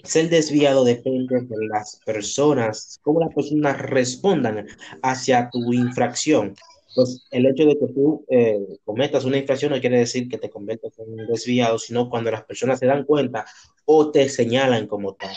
ser 0.02 0.30
desviado 0.30 0.82
depende 0.82 1.42
de 1.42 1.66
las 1.68 2.00
personas, 2.04 2.98
cómo 3.02 3.20
las 3.20 3.32
personas 3.32 3.78
respondan 3.78 4.66
hacia 5.00 5.48
tu 5.50 5.72
infracción. 5.72 6.56
Pues 6.96 7.24
el 7.30 7.46
hecho 7.46 7.66
de 7.66 7.78
que 7.78 7.86
tú 7.94 8.24
eh, 8.28 8.58
cometas 8.84 9.24
una 9.24 9.38
infracción 9.38 9.70
no 9.70 9.80
quiere 9.80 10.00
decir 10.00 10.28
que 10.28 10.38
te 10.38 10.50
conviertas 10.50 10.98
en 10.98 11.20
un 11.20 11.26
desviado, 11.28 11.78
sino 11.78 12.10
cuando 12.10 12.32
las 12.32 12.42
personas 12.42 12.80
se 12.80 12.86
dan 12.86 13.04
cuenta 13.04 13.44
o 13.84 14.10
te 14.10 14.28
señalan 14.28 14.88
como 14.88 15.14
tal, 15.14 15.36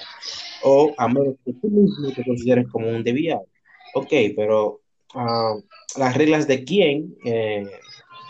o 0.63 0.95
a 0.97 1.07
menos 1.07 1.35
que 1.45 1.53
tú 1.53 1.69
mismo 1.69 2.11
te 2.11 2.23
consideres 2.23 2.67
como 2.69 2.89
un 2.89 3.03
desviado. 3.03 3.45
Ok, 3.93 4.11
pero 4.35 4.81
Uh, 5.13 5.61
las 5.97 6.15
reglas 6.15 6.47
de 6.47 6.63
quién 6.63 7.17
eh, 7.25 7.69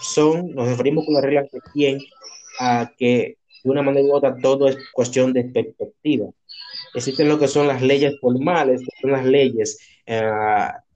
son, 0.02 0.56
nos 0.56 0.68
referimos 0.68 1.06
con 1.06 1.14
las 1.14 1.24
reglas 1.24 1.52
de 1.52 1.60
quién 1.74 2.00
a 2.60 2.92
que 2.98 3.38
de 3.64 3.70
una 3.70 3.84
manera 3.84 4.08
u 4.08 4.16
otra 4.16 4.36
todo 4.38 4.68
es 4.68 4.78
cuestión 4.92 5.34
de 5.34 5.44
perspectiva. 5.44 6.28
existen 6.96 7.30
lo 7.30 7.38
que 7.38 7.48
son 7.48 7.68
las 7.68 7.82
leyes 7.82 8.20
formales, 8.20 8.82
que 8.82 9.02
son 9.02 9.12
las 9.12 9.26
leyes 9.26 9.78
eh, 10.08 10.32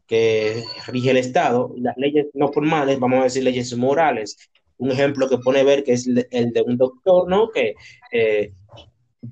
que 0.07 0.63
rige 0.87 1.11
el 1.11 1.17
Estado, 1.17 1.73
las 1.77 1.95
leyes 1.97 2.27
no 2.33 2.51
formales, 2.51 2.99
vamos 2.99 3.19
a 3.19 3.23
decir 3.23 3.43
leyes 3.43 3.75
morales. 3.77 4.37
Un 4.77 4.91
ejemplo 4.91 5.29
que 5.29 5.37
pone 5.37 5.63
ver 5.63 5.83
que 5.83 5.93
es 5.93 6.07
el 6.07 6.51
de 6.51 6.61
un 6.61 6.77
doctor, 6.77 7.29
¿no? 7.29 7.49
Que 7.49 7.75
eh, 8.11 8.51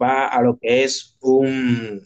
va 0.02 0.28
a 0.28 0.42
lo 0.42 0.58
que 0.58 0.84
es 0.84 1.18
un, 1.22 2.02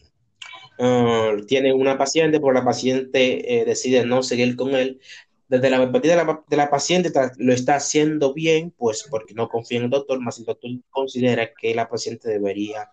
uh, 0.80 1.46
tiene 1.46 1.74
una 1.74 1.98
paciente, 1.98 2.40
pero 2.40 2.54
la 2.54 2.64
paciente 2.64 3.62
eh, 3.62 3.66
decide 3.66 4.06
no 4.06 4.24
seguir 4.24 4.56
con 4.56 4.76
él. 4.76 5.00
Desde 5.48 5.70
la 5.70 5.78
perspectiva 5.78 6.16
de 6.16 6.26
la, 6.26 6.44
de 6.48 6.58
la 6.58 6.70
paciente 6.70 7.12
lo 7.38 7.54
está 7.54 7.76
haciendo 7.76 8.34
bien, 8.34 8.72
pues 8.78 9.08
porque 9.10 9.34
no 9.34 9.48
confía 9.48 9.78
en 9.78 9.86
el 9.86 9.90
doctor, 9.90 10.20
más 10.20 10.40
el 10.40 10.46
doctor 10.46 10.70
considera 10.90 11.54
que 11.54 11.74
la 11.74 11.88
paciente 11.88 12.30
debería 12.30 12.92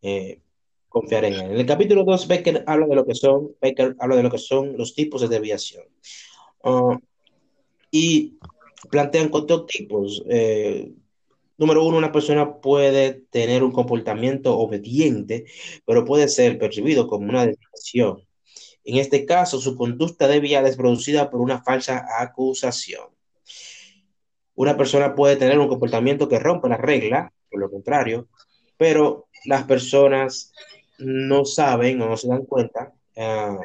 eh, 0.00 0.40
confiar 0.88 1.26
en 1.26 1.34
él. 1.34 1.40
En 1.50 1.60
el 1.60 1.66
capítulo 1.66 2.04
2, 2.04 2.26
Becker 2.26 2.64
habla 2.66 2.86
de 2.86 2.94
lo 2.94 3.04
que 3.04 3.14
son, 3.14 3.54
Becker 3.60 3.96
habla 3.98 4.16
de 4.16 4.22
lo 4.22 4.30
que 4.30 4.38
son 4.38 4.76
los 4.78 4.94
tipos 4.94 5.20
de 5.20 5.28
desviación. 5.28 5.84
Uh, 6.62 6.96
y 7.90 8.38
plantean 8.90 9.28
cuatro 9.28 9.66
tipos. 9.66 10.24
Número 11.56 11.84
uno, 11.84 11.98
una 11.98 12.12
persona 12.12 12.60
puede 12.60 13.22
tener 13.30 13.62
un 13.62 13.72
comportamiento 13.72 14.58
obediente, 14.58 15.44
pero 15.86 16.04
puede 16.04 16.28
ser 16.28 16.58
percibido 16.58 17.06
como 17.06 17.28
una 17.28 17.46
desviación. 17.46 18.26
En 18.84 18.96
este 18.96 19.24
caso, 19.24 19.60
su 19.60 19.76
conducta 19.76 20.28
desviada 20.28 20.68
es 20.68 20.76
producida 20.76 21.30
por 21.30 21.40
una 21.40 21.62
falsa 21.62 22.06
acusación. 22.18 23.08
Una 24.54 24.76
persona 24.76 25.14
puede 25.14 25.36
tener 25.36 25.58
un 25.58 25.68
comportamiento 25.68 26.28
que 26.28 26.38
rompe 26.38 26.68
la 26.68 26.76
regla, 26.76 27.32
por 27.50 27.60
lo 27.60 27.70
contrario, 27.70 28.28
pero 28.76 29.28
las 29.46 29.64
personas 29.64 30.52
no 30.98 31.44
saben 31.44 32.00
o 32.02 32.08
no 32.08 32.16
se 32.16 32.28
dan 32.28 32.44
cuenta 32.44 32.92
uh, 33.16 33.60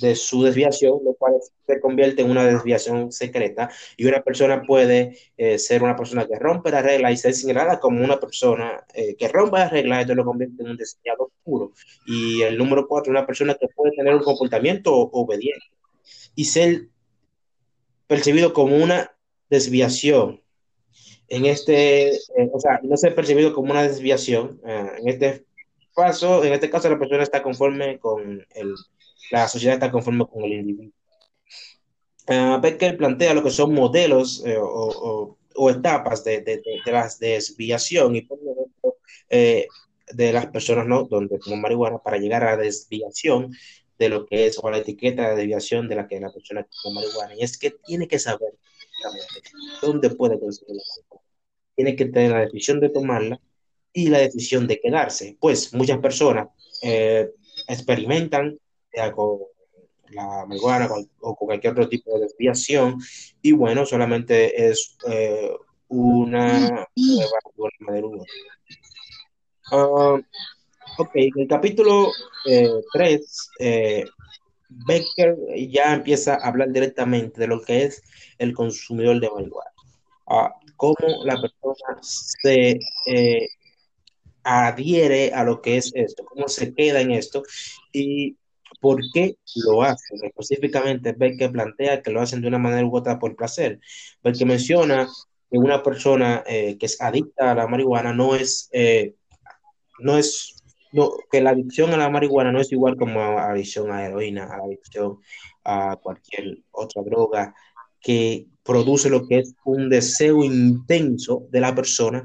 de 0.00 0.14
su 0.14 0.42
desviación, 0.42 1.00
lo 1.04 1.14
cual 1.14 1.34
se 1.66 1.80
convierte 1.80 2.22
en 2.22 2.30
una 2.30 2.44
desviación 2.44 3.12
secreta 3.12 3.70
y 3.96 4.04
una 4.04 4.22
persona 4.22 4.62
puede 4.62 5.16
eh, 5.36 5.58
ser 5.58 5.82
una 5.82 5.96
persona 5.96 6.26
que 6.26 6.38
rompe 6.38 6.70
la 6.70 6.82
regla 6.82 7.10
y 7.10 7.16
ser 7.16 7.34
señalada 7.34 7.80
como 7.80 8.04
una 8.04 8.18
persona 8.18 8.84
eh, 8.94 9.14
que 9.16 9.28
rompe 9.28 9.58
la 9.58 9.68
regla, 9.68 10.00
esto 10.00 10.14
lo 10.14 10.24
convierte 10.24 10.62
en 10.62 10.70
un 10.70 10.76
desviado 10.76 11.30
oscuro. 11.34 11.72
Y 12.06 12.42
el 12.42 12.58
número 12.58 12.86
cuatro, 12.86 13.10
una 13.10 13.26
persona 13.26 13.54
que 13.54 13.68
puede 13.68 13.94
tener 13.96 14.14
un 14.14 14.22
comportamiento 14.22 14.94
obediente 14.94 15.66
y 16.34 16.44
ser 16.44 16.88
percibido 18.06 18.52
como 18.52 18.76
una 18.76 19.12
desviación. 19.50 20.40
En 21.28 21.46
este, 21.46 22.10
eh, 22.10 22.50
o 22.52 22.60
sea, 22.60 22.80
no 22.82 22.96
ser 22.96 23.14
percibido 23.14 23.54
como 23.54 23.72
una 23.72 23.82
desviación, 23.82 24.60
en 24.64 25.08
este 25.08 25.46
paso, 25.94 26.44
en 26.44 26.52
este 26.52 26.70
caso 26.70 26.88
la 26.88 26.98
persona 26.98 27.22
está 27.22 27.42
conforme 27.42 27.98
con 27.98 28.46
el 28.54 28.74
la 29.30 29.48
sociedad 29.48 29.74
está 29.74 29.90
conforme 29.90 30.26
con 30.26 30.44
el 30.44 30.52
individuo. 30.52 30.92
Uh, 32.28 32.60
Becker 32.60 32.96
plantea 32.96 33.34
lo 33.34 33.42
que 33.42 33.50
son 33.50 33.74
modelos 33.74 34.44
eh, 34.46 34.56
o, 34.56 35.36
o, 35.56 35.70
etapas 35.70 36.22
de, 36.22 36.40
de, 36.40 36.58
de, 36.58 36.92
la 36.92 37.10
desviación 37.18 38.14
y 38.14 38.28
eh, 39.28 39.66
de 40.12 40.32
las 40.32 40.46
personas 40.46 40.86
¿no? 40.86 41.02
donde 41.02 41.40
como 41.40 41.56
marihuana 41.56 41.98
para 41.98 42.18
llegar 42.18 42.44
a 42.44 42.52
la 42.52 42.62
desviación 42.62 43.52
de 43.98 44.08
lo 44.08 44.24
que 44.24 44.46
es 44.46 44.58
o 44.62 44.70
la 44.70 44.78
etiqueta 44.78 45.30
de 45.30 45.36
desviación 45.36 45.88
de 45.88 45.96
la 45.96 46.06
que 46.06 46.20
la 46.20 46.32
persona 46.32 46.66
como 46.82 46.94
marihuana 46.94 47.34
y 47.34 47.42
es 47.42 47.58
que 47.58 47.70
tiene 47.70 48.06
que 48.06 48.20
saber 48.20 48.54
dónde 49.80 50.10
puede 50.10 50.38
conseguir 50.38 50.76
la 50.76 51.18
tiene 51.74 51.96
que 51.96 52.04
tener 52.04 52.30
la 52.30 52.40
decisión 52.40 52.78
de 52.78 52.90
tomarla 52.90 53.40
y 53.92 54.08
la 54.08 54.18
decisión 54.18 54.68
de 54.68 54.80
quedarse 54.80 55.36
pues 55.40 55.74
muchas 55.74 55.98
personas 55.98 56.48
eh, 56.82 57.30
experimentan 57.68 58.58
sea 58.92 59.12
con 59.12 59.38
la 60.10 60.44
marihuana 60.46 60.88
o 61.20 61.36
con 61.36 61.46
cualquier 61.46 61.72
otro 61.72 61.88
tipo 61.88 62.12
de 62.14 62.26
desviación. 62.26 62.98
Y 63.40 63.52
bueno, 63.52 63.86
solamente 63.86 64.68
es 64.68 64.96
eh, 65.08 65.50
una 65.88 66.86
prueba 66.94 68.16
uh, 69.72 70.20
ok, 70.98 71.10
en 71.14 71.32
el 71.36 71.48
capítulo 71.48 72.10
3, 72.44 72.80
eh, 72.94 73.20
eh, 73.60 74.04
Becker 74.68 75.36
ya 75.70 75.94
empieza 75.94 76.34
a 76.34 76.48
hablar 76.48 76.70
directamente 76.72 77.40
de 77.40 77.46
lo 77.46 77.62
que 77.62 77.84
es 77.84 78.02
el 78.38 78.54
consumidor 78.54 79.20
de 79.20 79.30
marihuana. 79.30 79.70
Uh, 80.26 80.48
cómo 80.76 81.24
la 81.24 81.40
persona 81.40 81.98
se 82.00 82.78
eh, 83.06 83.48
adhiere 84.42 85.32
a 85.32 85.44
lo 85.44 85.60
que 85.60 85.76
es 85.76 85.92
esto, 85.94 86.24
cómo 86.24 86.48
se 86.48 86.74
queda 86.74 87.00
en 87.00 87.12
esto 87.12 87.42
y 87.92 88.36
¿Por 88.82 89.00
qué 89.14 89.36
lo 89.64 89.84
hacen? 89.84 90.18
Específicamente, 90.24 91.14
que 91.38 91.48
plantea 91.48 92.02
que 92.02 92.10
lo 92.10 92.20
hacen 92.20 92.42
de 92.42 92.48
una 92.48 92.58
manera 92.58 92.84
u 92.84 92.96
otra 92.96 93.20
por 93.20 93.36
placer. 93.36 93.78
Porque 94.20 94.44
menciona 94.44 95.06
que 95.48 95.56
una 95.56 95.84
persona 95.84 96.42
eh, 96.48 96.76
que 96.78 96.86
es 96.86 97.00
adicta 97.00 97.52
a 97.52 97.54
la 97.54 97.68
marihuana 97.68 98.12
no 98.12 98.34
es, 98.34 98.68
eh, 98.72 99.14
no 100.00 100.18
es, 100.18 100.64
no, 100.90 101.12
que 101.30 101.40
la 101.40 101.50
adicción 101.50 101.92
a 101.92 101.96
la 101.96 102.10
marihuana 102.10 102.50
no 102.50 102.60
es 102.60 102.72
igual 102.72 102.96
como 102.96 103.20
la 103.20 103.52
adicción 103.52 103.92
a 103.92 104.04
heroína, 104.04 104.46
a 104.52 104.58
la 104.58 104.64
adicción 104.64 105.20
a 105.62 105.96
cualquier 106.02 106.58
otra 106.72 107.02
droga 107.02 107.54
que 108.00 108.48
produce 108.64 109.10
lo 109.10 109.28
que 109.28 109.38
es 109.38 109.54
un 109.64 109.88
deseo 109.90 110.42
intenso 110.42 111.46
de 111.50 111.60
la 111.60 111.72
persona 111.72 112.24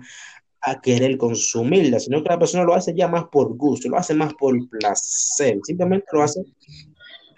a 0.62 0.82
querer 0.82 1.18
consumirla, 1.18 2.00
sino 2.00 2.24
que 2.24 2.30
la 2.30 2.40
persona 2.40 2.64
lo 2.64 2.74
hace 2.74 2.94
ya 2.96 3.08
más 3.08 3.26
por 3.26 3.56
gusto, 3.56 3.90
lo 3.90 3.98
hace 3.98 4.14
más 4.14 4.34
por 4.34 4.56
placer, 4.70 5.60
simplemente 5.64 6.08
lo 6.12 6.24
hace 6.24 6.44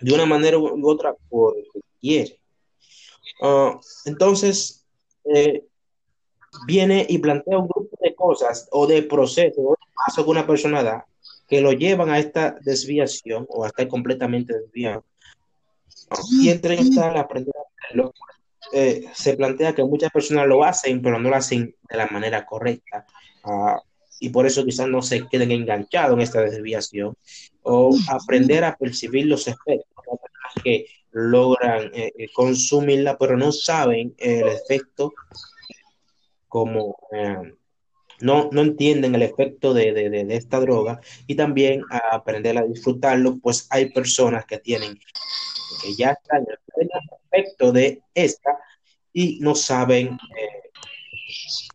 de 0.02 0.14
una 0.14 0.26
manera 0.26 0.58
u 0.58 0.90
otra 0.90 1.14
porque 1.30 1.64
quiere. 2.00 2.40
Uh, 3.42 3.80
entonces, 4.06 4.86
eh, 5.26 5.66
viene 6.66 7.06
y 7.08 7.18
plantea 7.20 7.58
un 7.58 7.68
grupo 7.68 7.98
de 8.02 8.16
cosas 8.16 8.68
o 8.72 8.88
de 8.88 9.04
procesos 9.04 9.58
o 9.58 9.72
de 9.72 9.92
pasos 9.96 10.26
que 10.26 10.32
una 10.32 10.48
persona 10.48 10.84
da 10.84 11.06
que 11.48 11.62
lo 11.62 11.72
llevan 11.72 12.10
a 12.10 12.20
esta 12.20 12.56
desviación 12.62 13.46
o 13.50 13.64
a 13.64 13.68
estar 13.68 13.88
completamente 13.88 14.54
desviado. 14.54 15.04
Y 16.32 16.50
entre 16.50 16.76
estas, 16.76 17.16
aprender 17.16 17.54
a 17.58 17.86
hacerlo, 17.86 18.14
eh, 18.74 19.06
se 19.14 19.36
plantea 19.36 19.74
que 19.74 19.84
muchas 19.84 20.12
personas 20.12 20.48
lo 20.48 20.64
hacen, 20.64 21.02
pero 21.02 21.20
no 21.20 21.30
lo 21.30 21.36
hacen 21.36 21.76
de 21.90 21.98
la 21.98 22.08
manera 22.08 22.46
correcta. 22.46 23.06
Uh, 23.44 23.80
y 24.20 24.30
por 24.30 24.46
eso 24.46 24.66
quizás 24.66 24.88
no 24.88 25.02
se 25.02 25.28
queden 25.28 25.52
enganchados 25.52 26.14
en 26.14 26.22
esta 26.22 26.42
desviación 26.42 27.16
o 27.64 27.96
aprender 28.10 28.66
a 28.66 28.76
percibir 28.76 29.28
los 29.28 29.48
efectos 29.48 29.86
que 30.64 30.88
logran 31.12 31.86
eh, 31.94 32.12
eh, 32.18 32.28
consumirla, 32.34 33.18
pero 33.18 33.38
no 33.38 33.52
saben 33.52 34.14
el 34.18 34.48
efecto 34.50 35.14
como 36.50 36.98
no, 38.22 38.50
no 38.52 38.62
entienden 38.62 39.16
el 39.16 39.22
efecto 39.22 39.74
de, 39.74 39.94
de, 39.94 40.10
de, 40.10 40.36
esta 40.36 40.60
droga 40.60 41.00
y 41.28 41.36
también 41.36 41.84
aprender 42.12 42.58
a 42.58 42.66
disfrutarlo, 42.66 43.38
pues 43.40 43.68
hay 43.70 43.92
personas 43.92 44.46
que 44.46 44.58
tienen 44.58 45.00
que 45.82 45.96
ya 45.96 46.12
están 46.12 46.42
en 46.42 46.58
el 46.82 46.90
efecto 47.32 47.72
de 47.72 48.02
esta 48.14 48.58
y 49.14 49.40
no 49.40 49.56
saben 49.56 50.18
eh, 50.38 50.72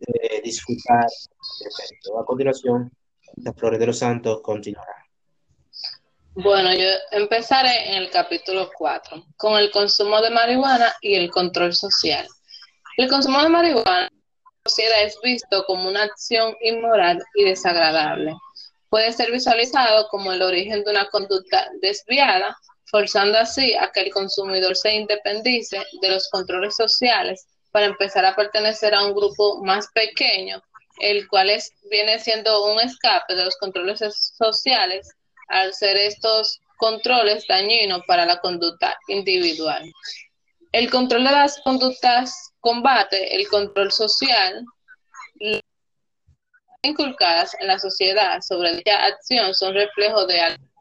eh, 0.06 0.42
disfrutar 0.42 1.06
a 1.06 2.24
continuación, 2.24 2.90
la 3.36 3.52
Flores 3.52 3.80
de 3.80 3.86
los 3.86 3.98
Santos 3.98 4.40
continuará. 4.42 4.94
Bueno, 6.36 6.74
yo 6.74 6.88
empezaré 7.12 7.90
en 7.90 8.02
el 8.02 8.10
capítulo 8.10 8.68
4, 8.76 9.24
con 9.36 9.56
el 9.56 9.70
consumo 9.70 10.20
de 10.20 10.30
marihuana 10.30 10.92
y 11.00 11.14
el 11.14 11.30
control 11.30 11.72
social. 11.72 12.26
El 12.96 13.08
consumo 13.08 13.40
de 13.40 13.48
marihuana 13.48 14.10
es 15.04 15.16
visto 15.22 15.64
como 15.66 15.88
una 15.88 16.04
acción 16.04 16.56
inmoral 16.60 17.22
y 17.34 17.44
desagradable. 17.44 18.34
Puede 18.88 19.12
ser 19.12 19.30
visualizado 19.30 20.08
como 20.08 20.32
el 20.32 20.42
origen 20.42 20.82
de 20.84 20.90
una 20.90 21.06
conducta 21.10 21.68
desviada, 21.80 22.56
forzando 22.94 23.36
así 23.38 23.74
a 23.74 23.90
que 23.90 24.02
el 24.02 24.12
consumidor 24.12 24.76
se 24.76 24.94
independice 24.94 25.84
de 26.00 26.08
los 26.10 26.28
controles 26.28 26.76
sociales 26.76 27.44
para 27.72 27.86
empezar 27.86 28.24
a 28.24 28.36
pertenecer 28.36 28.94
a 28.94 29.04
un 29.04 29.12
grupo 29.12 29.60
más 29.64 29.88
pequeño, 29.92 30.62
el 31.00 31.26
cual 31.26 31.50
es, 31.50 31.72
viene 31.90 32.20
siendo 32.20 32.72
un 32.72 32.78
escape 32.78 33.34
de 33.34 33.46
los 33.46 33.56
controles 33.56 33.98
sociales 34.38 35.08
al 35.48 35.74
ser 35.74 35.96
estos 35.96 36.60
controles 36.76 37.44
dañinos 37.48 38.02
para 38.06 38.26
la 38.26 38.38
conducta 38.38 38.96
individual. 39.08 39.82
El 40.70 40.88
control 40.88 41.24
de 41.24 41.32
las 41.32 41.58
conductas 41.62 42.52
combate 42.60 43.34
el 43.34 43.48
control 43.48 43.90
social 43.90 44.64
inculcadas 46.82 47.56
en 47.58 47.66
la 47.66 47.80
sociedad 47.80 48.40
sobre 48.40 48.76
dicha 48.76 49.04
acción 49.04 49.52
son 49.52 49.74
reflejo 49.74 50.26
de 50.26 50.40
algo 50.40 50.73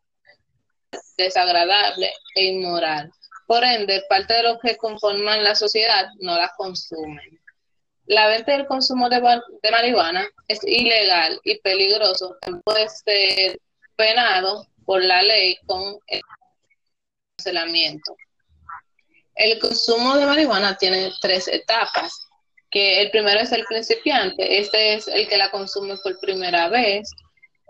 desagradable 1.18 2.12
e 2.36 2.46
inmoral. 2.46 3.12
Por 3.48 3.64
ende, 3.64 4.04
parte 4.10 4.34
de 4.34 4.44
los 4.44 4.60
que 4.60 4.78
conforman 4.78 5.44
la 5.44 5.56
sociedad 5.56 6.08
no 6.20 6.38
la 6.38 6.52
consumen. 6.56 7.40
La 8.06 8.28
venta 8.28 8.52
y 8.52 8.60
el 8.60 8.68
consumo 8.68 9.10
de, 9.10 9.22
marihuana 9.72 10.28
es 10.48 10.60
ilegal 10.64 11.40
y 11.44 11.60
peligroso. 11.60 12.38
Puede 12.66 12.88
ser 12.90 13.60
penado 13.96 14.68
por 14.86 15.02
la 15.02 15.22
ley 15.22 15.58
con 15.66 15.98
el 16.08 16.22
cancelamiento. 17.38 18.16
El 19.36 19.60
consumo 19.60 20.16
de 20.16 20.26
marihuana 20.26 20.78
tiene 20.78 21.12
tres 21.22 21.48
etapas, 21.48 22.28
que 22.70 23.02
el 23.02 23.12
primero 23.12 23.40
es 23.40 23.52
el 23.52 23.66
principiante, 23.66 24.60
este 24.60 24.96
es 24.96 25.08
el 25.08 25.28
que 25.28 25.38
la 25.38 25.50
consume 25.52 25.96
por 25.98 26.20
primera 26.20 26.70
vez, 26.70 27.10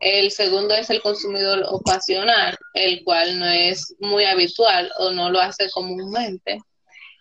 el 0.04 0.32
segundo 0.32 0.74
es 0.76 0.90
el 0.90 1.02
consumidor 1.02 1.64
ocasional, 1.70 2.58
el 2.74 3.04
cual 3.06 3.40
no 3.40 3.46
es 3.46 3.96
muy 4.00 4.26
habitual 4.26 4.92
o 5.00 5.12
no 5.12 5.30
lo 5.30 5.40
hace 5.40 5.70
comúnmente. 5.72 6.60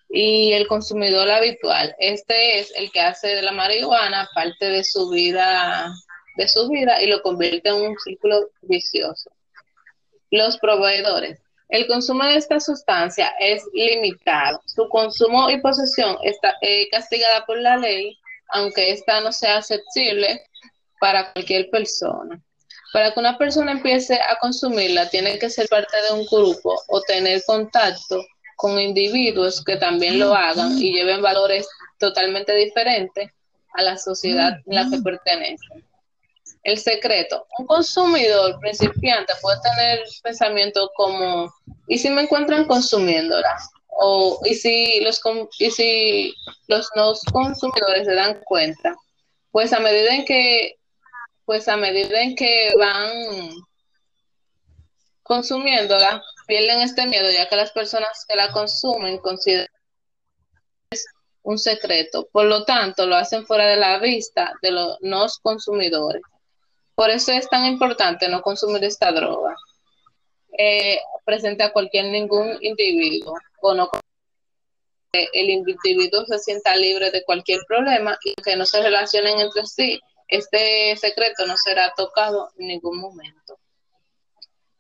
Y 0.09 0.53
el 0.53 0.67
consumidor 0.67 1.31
habitual, 1.31 1.95
este 1.99 2.59
es 2.59 2.73
el 2.77 2.91
que 2.91 3.01
hace 3.01 3.29
de 3.29 3.43
la 3.43 3.53
marihuana 3.53 4.29
parte 4.35 4.67
de 4.67 4.83
su 4.83 5.09
vida, 5.11 5.95
de 6.37 6.49
su 6.49 6.69
vida 6.69 7.01
y 7.01 7.07
lo 7.07 7.23
convierte 7.23 7.69
en 7.69 7.77
un 7.77 7.97
círculo 7.99 8.51
vicioso. 8.63 9.31
Los 10.31 10.59
proveedores. 10.59 11.41
El 11.69 11.87
consumo 11.87 12.25
de 12.25 12.37
esta 12.37 12.59
sustancia 12.59 13.33
es 13.39 13.63
limitado. 13.73 14.61
Su 14.67 14.89
consumo 14.89 15.49
y 15.51 15.61
posesión 15.61 16.19
está 16.23 16.57
eh, 16.61 16.89
castigada 16.91 17.47
por 17.47 17.59
la 17.59 17.77
ley, 17.77 18.19
aunque 18.49 18.91
esta 18.91 19.21
no 19.21 19.31
sea 19.31 19.59
accesible 19.59 20.43
para 21.01 21.33
cualquier 21.33 21.71
persona. 21.71 22.43
Para 22.93 23.13
que 23.13 23.21
una 23.21 23.39
persona 23.39 23.73
empiece 23.73 24.15
a 24.15 24.39
consumirla, 24.41 25.09
tiene 25.09 25.39
que 25.39 25.49
ser 25.49 25.69
parte 25.69 25.97
de 26.03 26.13
un 26.13 26.27
grupo 26.27 26.81
o 26.89 27.01
tener 27.01 27.43
contacto 27.47 28.23
con 28.57 28.79
individuos 28.79 29.65
que 29.65 29.77
también 29.77 30.19
lo 30.19 30.35
hagan 30.35 30.79
y 30.79 30.93
lleven 30.93 31.23
valores 31.23 31.67
totalmente 31.99 32.55
diferentes 32.55 33.31
a 33.75 33.83
la 33.83 33.97
sociedad 33.97 34.59
en 34.67 34.75
la 34.75 34.89
que 34.91 35.03
pertenecen. 35.03 35.85
El 36.63 36.79
secreto. 36.79 37.47
Un 37.59 37.67
consumidor 37.67 38.61
principiante 38.61 39.33
puede 39.41 39.59
tener 39.63 40.05
pensamientos 40.23 40.91
como, 40.95 41.53
¿y 41.89 41.99
si 41.99 42.11
me 42.11 42.23
encuentran 42.23 42.67
consumiéndola? 42.67 43.57
O, 43.89 44.41
¿y 44.45 44.55
si 44.55 45.01
los, 45.01 45.21
y 45.59 45.71
si 45.71 46.35
los 46.69 46.89
no 46.95 47.15
consumidores 47.33 48.07
se 48.07 48.15
dan 48.15 48.41
cuenta? 48.45 48.95
Pues 49.51 49.73
a 49.73 49.81
medida 49.81 50.15
en 50.15 50.25
que 50.25 50.77
pues 51.53 51.69
a 51.69 51.77
medida 51.77 52.23
en 52.23 52.35
que 52.35 52.71
van 52.79 53.51
consumiéndola, 55.23 56.23
pierden 56.47 56.81
este 56.81 57.07
miedo, 57.07 57.31
ya 57.31 57.47
que 57.47 57.57
las 57.57 57.73
personas 57.73 58.25
que 58.27 58.37
la 58.37 58.51
consumen 58.53 59.19
consideran 59.19 59.69
es 60.91 61.05
un 61.43 61.59
secreto. 61.59 62.27
Por 62.33 62.47
lo 62.47 62.65
tanto, 62.65 63.05
lo 63.05 63.17
hacen 63.17 63.45
fuera 63.45 63.67
de 63.67 63.77
la 63.77 63.99
vista 63.99 64.55
de 64.63 64.71
los 64.71 65.39
consumidores. 65.41 66.23
Por 66.95 67.11
eso 67.11 67.33
es 67.33 67.47
tan 67.51 67.67
importante 67.67 68.31
no 68.31 68.41
consumir 68.41 68.83
esta 68.85 69.13
droga 69.13 69.55
eh, 70.57 71.01
presente 71.27 71.65
a 71.65 71.73
cualquier 71.75 72.07
ningún 72.07 72.57
individuo 72.63 73.35
o 73.61 73.75
no 73.75 73.91
el 75.13 75.51
individuo 75.51 76.25
se 76.25 76.39
sienta 76.39 76.75
libre 76.77 77.11
de 77.11 77.23
cualquier 77.25 77.61
problema 77.69 78.17
y 78.25 78.33
que 78.37 78.57
no 78.57 78.65
se 78.65 78.83
relacionen 78.83 79.39
entre 79.39 79.67
sí 79.67 80.01
este 80.33 80.97
secreto 80.97 81.47
no 81.47 81.59
será 81.59 81.93
tocado 81.95 82.51
en 82.59 82.69
ningún 82.69 82.99
momento. 82.99 83.59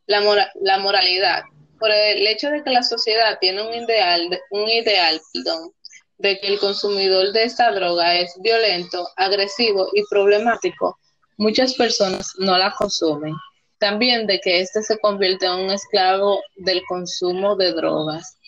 La, 0.06 0.78
moralidad. 0.78 1.42
Por 1.78 1.90
el 1.90 2.26
hecho 2.26 2.48
de 2.48 2.64
que 2.64 2.70
la 2.70 2.82
sociedad 2.82 3.38
tiene 3.38 3.60
un 3.60 3.74
ideal, 3.74 4.40
un 4.50 4.68
ideal 4.68 5.20
de 6.16 6.40
que 6.40 6.46
el 6.46 6.58
consumidor 6.58 7.32
de 7.32 7.44
esta 7.44 7.70
droga 7.70 8.14
es 8.14 8.34
violento, 8.40 9.06
agresivo 9.16 9.88
y 9.92 10.02
problemático, 10.08 10.98
muchas 11.36 11.74
personas 11.74 12.32
no 12.38 12.56
la 12.56 12.72
consumen. 12.72 13.34
También 13.78 14.26
de 14.26 14.40
que 14.40 14.60
éste 14.60 14.82
se 14.82 14.98
convierte 15.00 15.44
en 15.44 15.52
un 15.52 15.70
esclavo 15.70 16.40
del 16.56 16.82
consumo 16.88 17.56
de 17.56 17.72
drogas. 17.72 18.38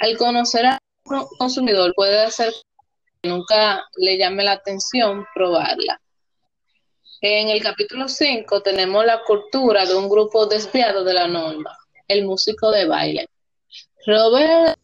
Al 0.00 0.18
conocer 0.18 0.66
al 0.66 0.78
consumidor 1.38 1.94
puede 1.94 2.24
hacer 2.24 2.52
que 3.22 3.30
nunca 3.30 3.86
le 3.96 4.18
llame 4.18 4.44
la 4.44 4.52
atención 4.52 5.24
probarla. 5.34 5.98
En 7.22 7.48
el 7.48 7.62
capítulo 7.62 8.08
5 8.08 8.60
tenemos 8.62 9.06
la 9.06 9.22
cultura 9.24 9.86
de 9.86 9.94
un 9.94 10.08
grupo 10.08 10.46
desviado 10.46 11.02
de 11.02 11.14
la 11.14 11.26
norma, 11.26 11.76
el 12.08 12.26
músico 12.26 12.70
de 12.70 12.86
baile. 12.86 13.26
Robert 14.06 14.78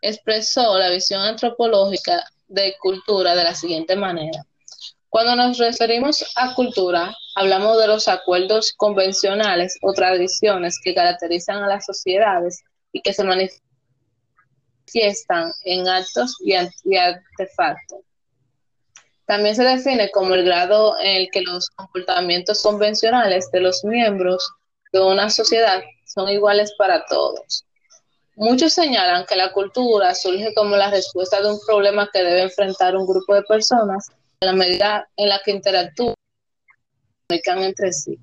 expresó 0.00 0.78
la 0.78 0.88
visión 0.88 1.20
antropológica 1.20 2.24
de 2.48 2.74
cultura 2.80 3.34
de 3.34 3.44
la 3.44 3.54
siguiente 3.54 3.94
manera. 3.94 4.42
Cuando 5.10 5.36
nos 5.36 5.58
referimos 5.58 6.24
a 6.36 6.54
cultura, 6.54 7.14
hablamos 7.34 7.78
de 7.78 7.86
los 7.86 8.08
acuerdos 8.08 8.72
convencionales 8.76 9.76
o 9.82 9.92
tradiciones 9.92 10.80
que 10.82 10.94
caracterizan 10.94 11.62
a 11.62 11.68
las 11.68 11.84
sociedades 11.84 12.62
y 12.92 13.02
que 13.02 13.12
se 13.12 13.24
manifiestan 13.24 13.60
en 15.64 15.88
actos 15.88 16.36
y 16.40 16.54
artefactos. 16.96 18.00
También 19.30 19.54
se 19.54 19.62
define 19.62 20.10
como 20.10 20.34
el 20.34 20.44
grado 20.44 20.98
en 20.98 21.18
el 21.18 21.30
que 21.30 21.42
los 21.42 21.70
comportamientos 21.70 22.64
convencionales 22.64 23.48
de 23.52 23.60
los 23.60 23.84
miembros 23.84 24.50
de 24.92 25.00
una 25.00 25.30
sociedad 25.30 25.80
son 26.04 26.28
iguales 26.30 26.74
para 26.76 27.04
todos. 27.06 27.64
Muchos 28.34 28.72
señalan 28.72 29.24
que 29.26 29.36
la 29.36 29.52
cultura 29.52 30.16
surge 30.16 30.52
como 30.52 30.74
la 30.74 30.90
respuesta 30.90 31.40
de 31.40 31.48
un 31.48 31.60
problema 31.64 32.10
que 32.12 32.24
debe 32.24 32.42
enfrentar 32.42 32.96
un 32.96 33.06
grupo 33.06 33.36
de 33.36 33.44
personas 33.44 34.08
en 34.40 34.48
la 34.48 34.52
medida 34.52 35.08
en 35.16 35.28
la 35.28 35.40
que 35.44 35.52
interactúan 35.52 36.16
entre 37.28 37.92
sí. 37.92 38.18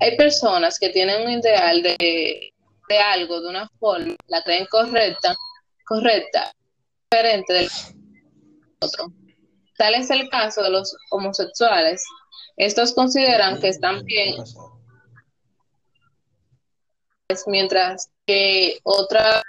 Hay 0.00 0.16
personas 0.16 0.76
que 0.76 0.88
tienen 0.88 1.22
un 1.22 1.38
ideal 1.38 1.84
de, 1.84 2.52
de 2.88 2.98
algo 2.98 3.40
de 3.42 3.48
una 3.48 3.70
forma, 3.78 4.16
la 4.26 4.42
creen 4.42 4.66
correcta, 4.66 5.36
correcta, 5.86 6.52
diferente 7.12 7.52
del 7.52 7.68
otro. 8.80 9.21
Tal 9.82 9.96
es 9.96 10.10
el 10.10 10.28
caso 10.28 10.62
de 10.62 10.70
los 10.70 10.96
homosexuales. 11.10 12.04
Estos 12.56 12.94
consideran 12.94 13.60
que 13.60 13.66
están 13.66 14.04
bien, 14.04 14.36
mientras 17.48 18.08
que 18.24 18.78
otras 18.84 19.42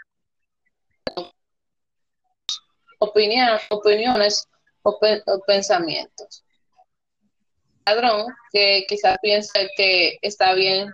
opiniones 2.98 4.48
o, 4.82 5.00
pensamientos. 5.46 6.44
Ladrón 7.86 8.26
que 8.52 8.86
quizás 8.90 9.20
piensa 9.22 9.60
que 9.78 10.18
está 10.24 10.56
bien, 10.56 10.92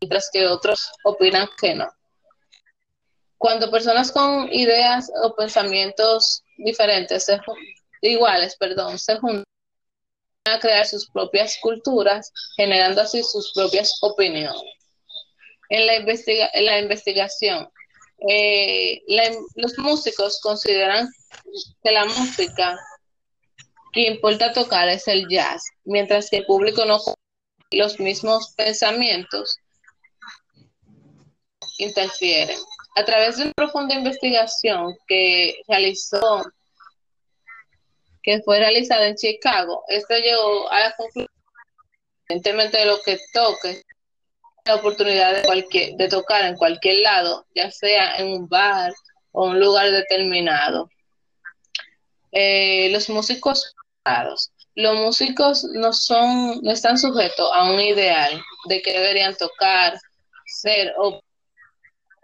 mientras 0.00 0.28
que 0.32 0.48
otros 0.48 0.90
opinan 1.04 1.48
que 1.60 1.76
no. 1.76 1.88
Cuando 3.38 3.70
personas 3.70 4.10
con 4.10 4.52
ideas 4.52 5.08
o 5.22 5.36
pensamientos 5.36 6.42
diferentes 6.56 7.26
se 7.26 7.38
iguales, 8.10 8.56
perdón, 8.56 8.98
se 8.98 9.16
juntan 9.16 9.44
a 10.46 10.58
crear 10.58 10.86
sus 10.86 11.08
propias 11.10 11.58
culturas, 11.60 12.30
generando 12.56 13.00
así 13.00 13.22
sus 13.22 13.52
propias 13.52 13.96
opiniones. 14.02 14.62
En 15.70 15.86
la, 15.86 15.94
en 15.94 16.64
la 16.66 16.78
investigación, 16.78 17.68
eh, 18.28 19.02
los 19.56 19.78
músicos 19.78 20.40
consideran 20.40 21.08
que 21.82 21.90
la 21.90 22.04
música 22.04 22.78
que 23.92 24.08
importa 24.08 24.52
tocar 24.52 24.88
es 24.88 25.08
el 25.08 25.26
jazz, 25.28 25.62
mientras 25.84 26.28
que 26.28 26.38
el 26.38 26.46
público 26.46 26.84
no 26.84 27.00
los 27.70 27.98
mismos 27.98 28.52
pensamientos 28.56 29.58
interfieren. 31.78 32.58
A 32.96 33.04
través 33.04 33.36
de 33.36 33.44
una 33.44 33.52
profunda 33.56 33.94
investigación 33.94 34.96
que 35.08 35.56
realizó 35.66 36.44
que 38.24 38.42
fue 38.42 38.58
realizada 38.58 39.06
en 39.06 39.16
Chicago, 39.16 39.84
esto 39.88 40.16
llegó 40.16 40.70
a 40.72 40.80
la 40.80 40.96
conclusión, 40.96 41.28
evidentemente 42.28 42.78
de 42.78 42.86
lo 42.86 43.00
que 43.02 43.18
toque, 43.32 43.82
la 44.64 44.76
oportunidad 44.76 45.34
de, 45.34 45.42
cualquier, 45.42 45.94
de 45.96 46.08
tocar 46.08 46.46
en 46.46 46.56
cualquier 46.56 47.02
lado, 47.02 47.46
ya 47.54 47.70
sea 47.70 48.16
en 48.16 48.28
un 48.28 48.48
bar 48.48 48.94
o 49.32 49.48
un 49.48 49.60
lugar 49.60 49.90
determinado. 49.90 50.88
Eh, 52.32 52.88
los 52.90 53.10
músicos 53.10 53.74
los 54.74 54.96
músicos 54.96 55.64
no 55.64 55.92
son, 55.92 56.60
no 56.62 56.72
están 56.72 56.98
sujetos 56.98 57.48
a 57.54 57.70
un 57.70 57.80
ideal 57.80 58.42
de 58.68 58.82
que 58.82 58.92
deberían 58.92 59.34
tocar, 59.36 59.98
ser 60.46 60.92
o 60.98 61.20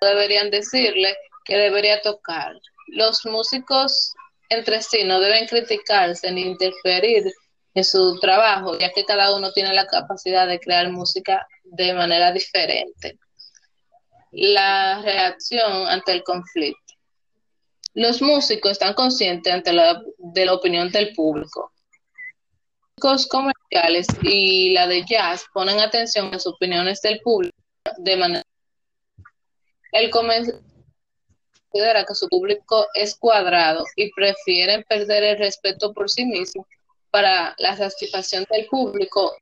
deberían 0.00 0.50
decirle 0.50 1.16
que 1.44 1.56
debería 1.56 2.00
tocar. 2.02 2.52
Los 2.88 3.24
músicos 3.24 4.12
entre 4.50 4.82
sí 4.82 5.04
no 5.04 5.20
deben 5.20 5.46
criticarse 5.46 6.30
ni 6.30 6.42
interferir 6.42 7.32
en 7.72 7.84
su 7.84 8.18
trabajo, 8.18 8.76
ya 8.78 8.90
que 8.90 9.04
cada 9.04 9.34
uno 9.34 9.52
tiene 9.52 9.72
la 9.72 9.86
capacidad 9.86 10.46
de 10.46 10.58
crear 10.58 10.90
música 10.90 11.46
de 11.62 11.94
manera 11.94 12.32
diferente. 12.32 13.18
La 14.32 15.00
reacción 15.02 15.86
ante 15.86 16.12
el 16.12 16.24
conflicto. 16.24 16.94
Los 17.94 18.20
músicos 18.22 18.72
están 18.72 18.94
conscientes 18.94 19.52
ante 19.52 19.72
la, 19.72 20.02
de 20.18 20.44
la 20.44 20.54
opinión 20.54 20.90
del 20.90 21.12
público. 21.14 21.72
músicos 22.96 23.26
comerciales 23.28 24.06
y 24.22 24.72
la 24.72 24.86
de 24.86 25.04
jazz 25.04 25.44
ponen 25.54 25.80
atención 25.80 26.26
a 26.28 26.32
las 26.32 26.46
opiniones 26.46 27.00
del 27.02 27.20
público 27.20 27.56
de 27.98 28.16
manera. 28.16 28.44
El 29.92 30.10
comercial 30.10 30.60
considera 31.70 32.04
que 32.04 32.14
su 32.14 32.28
público 32.28 32.86
es 32.94 33.14
cuadrado 33.14 33.84
y 33.96 34.12
prefieren 34.12 34.84
perder 34.88 35.22
el 35.22 35.38
respeto 35.38 35.92
por 35.92 36.10
sí 36.10 36.24
mismo 36.24 36.66
para 37.10 37.54
la 37.58 37.76
satisfacción 37.76 38.46
del 38.50 38.66
público 38.66 39.34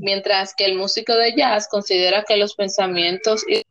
mientras 0.00 0.54
que 0.54 0.64
el 0.64 0.76
músico 0.76 1.14
de 1.14 1.34
jazz 1.36 1.68
considera 1.68 2.24
que 2.24 2.36
los 2.36 2.54
pensamientos 2.54 3.44
y 3.48 3.62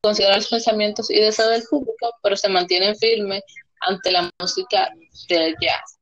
considera 0.00 0.36
los 0.36 0.48
pensamientos 0.48 1.10
y 1.10 1.20
deseos 1.20 1.50
del 1.50 1.62
público, 1.64 2.12
pero 2.22 2.36
se 2.36 2.48
mantienen 2.48 2.96
firmes 2.96 3.42
ante 3.80 4.12
la 4.12 4.30
música 4.38 4.90
del 5.28 5.54
jazz. 5.60 5.98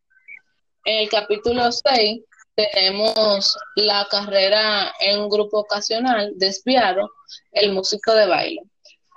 En 0.84 1.00
el 1.00 1.08
capítulo 1.08 1.70
6 1.72 2.22
tenemos 2.54 3.56
la 3.76 4.06
carrera 4.10 4.92
en 5.00 5.20
un 5.20 5.28
grupo 5.28 5.60
ocasional 5.60 6.32
desviado, 6.36 7.10
el 7.52 7.72
músico 7.72 8.14
de 8.14 8.26
baile. 8.26 8.62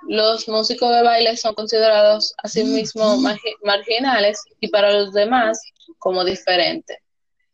Los 0.08 0.48
músicos 0.48 0.90
de 0.90 1.02
baile 1.02 1.36
son 1.36 1.54
considerados 1.54 2.32
asimismo 2.42 3.18
marginales 3.62 4.42
y 4.58 4.68
para 4.68 4.90
los 4.90 5.12
demás 5.12 5.60
como 5.98 6.24
diferentes. 6.24 6.96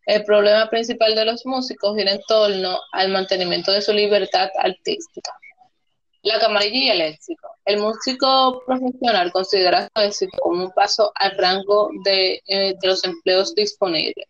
El 0.06 0.22
problema 0.22 0.70
principal 0.70 1.16
de 1.16 1.24
los 1.24 1.44
músicos 1.44 1.96
gira 1.96 2.12
en 2.12 2.20
torno 2.28 2.78
al 2.92 3.08
mantenimiento 3.08 3.72
de 3.72 3.82
su 3.82 3.92
libertad 3.92 4.50
artística. 4.56 5.32
La 6.22 6.38
camarilla 6.38 6.78
y 6.78 6.90
el 6.90 7.00
éxito. 7.00 7.48
El 7.64 7.78
músico 7.78 8.62
profesional 8.64 9.32
considera 9.32 9.88
su 9.92 10.02
éxito 10.02 10.38
como 10.40 10.66
un 10.66 10.70
paso 10.70 11.10
al 11.16 11.36
rango 11.36 11.90
de, 12.04 12.40
eh, 12.46 12.74
de 12.80 12.86
los 12.86 13.02
empleos 13.02 13.52
disponibles. 13.56 14.28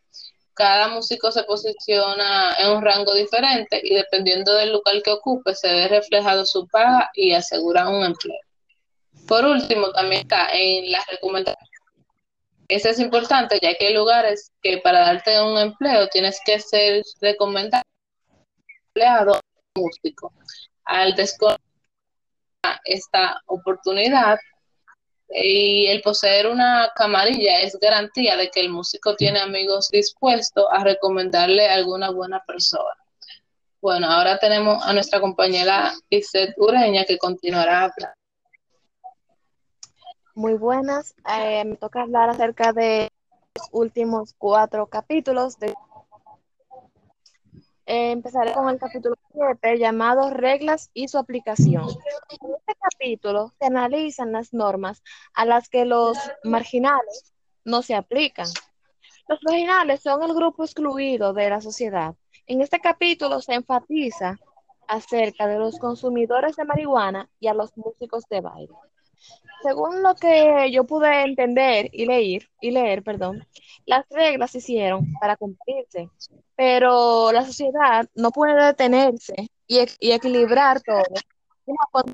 Cada 0.55 0.89
músico 0.89 1.33
se 1.33 1.43
posiciona 1.45 2.55
en 2.59 2.71
un 2.71 2.83
rango 2.83 3.15
diferente 3.15 3.81
y 3.83 3.95
dependiendo 3.95 4.55
del 4.55 4.73
lugar 4.73 5.03
que 5.03 5.11
ocupe 5.11 5.55
se 5.55 5.73
ve 5.73 5.89
reflejado 5.89 6.47
su 6.47 6.67
paga 6.69 7.11
y 7.15 7.33
asegura 7.33 7.89
un 7.89 8.05
empleo. 8.05 8.39
Por 9.27 9.45
último, 9.45 9.91
también 9.93 10.23
está 10.23 10.49
en 10.53 10.93
las 10.93 11.07
recomendaciones 11.07 11.75
eso 12.69 12.89
es 12.89 12.99
importante, 12.99 13.59
ya 13.61 13.75
que 13.75 13.89
hay 13.89 13.95
lugares 13.95 14.51
que 14.63 14.79
para 14.79 15.01
darte 15.01 15.41
un 15.43 15.59
empleo 15.59 16.09
tienes 16.09 16.41
que 16.45 16.59
ser 16.59 17.03
recomendado 17.21 17.83
empleado 18.89 19.39
músico. 19.77 20.33
Al 20.85 21.15
desconocer 21.15 21.61
esta 22.85 23.41
oportunidad 23.47 24.39
y 25.29 25.87
el 25.87 26.03
poseer 26.03 26.47
una 26.47 26.91
camarilla 26.95 27.61
es 27.61 27.79
garantía 27.81 28.37
de 28.37 28.51
que 28.51 28.61
el 28.61 28.71
músico 28.71 29.17
tiene 29.17 29.41
amigos 29.41 29.89
dispuestos 29.91 30.65
a 30.71 30.85
recomendarle 30.85 31.69
a 31.69 31.75
alguna 31.75 32.11
buena 32.11 32.43
persona. 32.47 32.95
Bueno, 33.81 34.11
ahora 34.11 34.39
tenemos 34.39 34.83
a 34.85 34.93
nuestra 34.93 35.21
compañera 35.21 35.93
Iset 36.09 36.55
Ureña 36.57 37.05
que 37.05 37.19
continuará 37.19 37.83
hablando. 37.83 38.17
Muy 40.35 40.55
buenas. 40.55 41.15
Eh, 41.39 41.65
me 41.65 41.77
toca 41.77 42.03
hablar 42.03 42.31
acerca 42.31 42.73
de 42.73 43.11
los 43.55 43.69
últimos 43.73 44.35
cuatro 44.39 44.87
capítulos. 44.87 45.59
De... 45.59 45.75
Eh, 47.87 48.13
empezaré 48.13 48.53
con 48.55 48.69
el 48.71 48.79
capítulo 48.79 49.15
7 49.33 49.79
llamado 49.79 50.31
Reglas 50.31 50.91
y 50.95 51.09
su 51.09 51.19
aplicación. 51.19 51.87
En 52.31 52.55
este 52.57 52.75
capítulo 52.81 53.53
se 53.59 53.67
analizan 53.67 54.33
las 54.33 54.55
normas 54.55 55.03
a 55.35 55.45
las 55.45 55.69
que 55.69 55.85
los 55.85 56.17
marginales 56.45 57.35
no 57.65 57.83
se 57.83 57.95
aplican. 57.95 58.49
Los 59.29 59.39
marginales 59.43 60.01
son 60.03 60.23
el 60.23 60.35
grupo 60.35 60.65
excluido 60.65 61.35
de 61.35 61.51
la 61.51 61.61
sociedad. 61.61 62.15
En 62.47 62.63
este 62.63 62.81
capítulo 62.81 63.41
se 63.41 63.55
enfatiza 63.55 64.39
acerca 64.89 65.47
de 65.47 65.59
los 65.59 65.79
consumidores 65.79 66.57
de 66.57 66.65
marihuana 66.65 67.29
y 67.39 67.49
a 67.49 67.55
los 67.55 67.77
músicos 67.77 68.25
de 68.31 68.41
baile. 68.41 68.75
Según 69.65 70.03
lo 70.03 70.15
que 70.15 70.71
yo 70.71 70.85
pude 70.85 71.23
entender 71.23 71.89
y 71.91 72.05
leer, 72.05 72.51
y 72.61 72.71
leer, 72.71 73.03
perdón, 73.03 73.47
las 73.87 74.05
reglas 74.11 74.51
se 74.51 74.59
hicieron 74.59 75.11
para 75.19 75.39
cumplirse, 75.39 76.11
pero 76.55 77.33
la 77.33 77.47
sociedad 77.47 78.07
no 78.15 78.31
puede 78.31 78.63
detenerse 78.63 79.49
y, 79.67 79.79
equilibrar 80.11 80.83
todo 80.83 81.03
cuando 81.91 82.13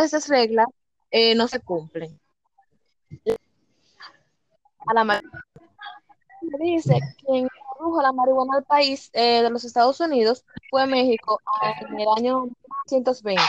esas 0.00 0.28
reglas 0.28 0.68
eh, 1.10 1.34
no 1.34 1.48
se 1.48 1.58
cumplen. 1.58 2.20
A 4.86 4.94
la 4.94 5.20
dice 6.60 7.00
que 7.18 7.36
introdujo 7.36 8.00
la 8.00 8.12
marihuana 8.12 8.58
al 8.58 8.64
país 8.64 9.10
eh, 9.12 9.42
de 9.42 9.50
los 9.50 9.64
Estados 9.64 9.98
Unidos 9.98 10.44
fue 10.70 10.86
México 10.86 11.40
en 11.80 11.98
el 11.98 12.06
año 12.16 12.42
1920 12.44 13.42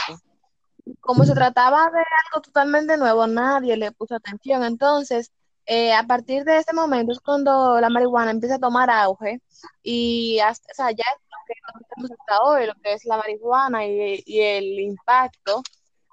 como 1.00 1.24
se 1.24 1.34
trataba 1.34 1.90
de 1.90 2.03
totalmente 2.42 2.96
nuevo, 2.96 3.26
nadie 3.26 3.76
le 3.76 3.92
puso 3.92 4.14
atención. 4.16 4.64
Entonces, 4.64 5.30
eh, 5.66 5.92
a 5.94 6.02
partir 6.04 6.44
de 6.44 6.58
ese 6.58 6.74
momento 6.74 7.12
es 7.12 7.20
cuando 7.20 7.80
la 7.80 7.88
marihuana 7.88 8.30
empieza 8.30 8.56
a 8.56 8.58
tomar 8.58 8.90
auge 8.90 9.40
y 9.82 10.38
hasta, 10.40 10.70
o 10.72 10.74
sea, 10.74 10.90
ya 10.90 11.04
lo 11.30 11.38
que 11.46 11.54
tenemos 11.94 12.10
hasta 12.20 12.42
hoy, 12.44 12.66
lo 12.66 12.74
que 12.82 12.92
es 12.94 13.04
la 13.06 13.16
marihuana 13.16 13.86
y, 13.86 14.22
el 14.26 14.80
impacto 14.80 15.62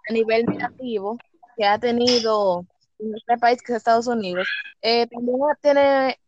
a 0.10 0.13
nivel 0.13 0.45
negativo 0.45 1.17
que 1.58 1.65
ha 1.65 1.78
tenido 1.80 2.65
en 3.00 3.15
este 3.15 3.38
país 3.38 3.62
que 3.62 3.74
es 3.74 3.78
Estados 3.78 4.08
Unidos, 4.08 4.47
eh, 4.82 5.08
también 5.08 5.38
tiene 5.62 6.19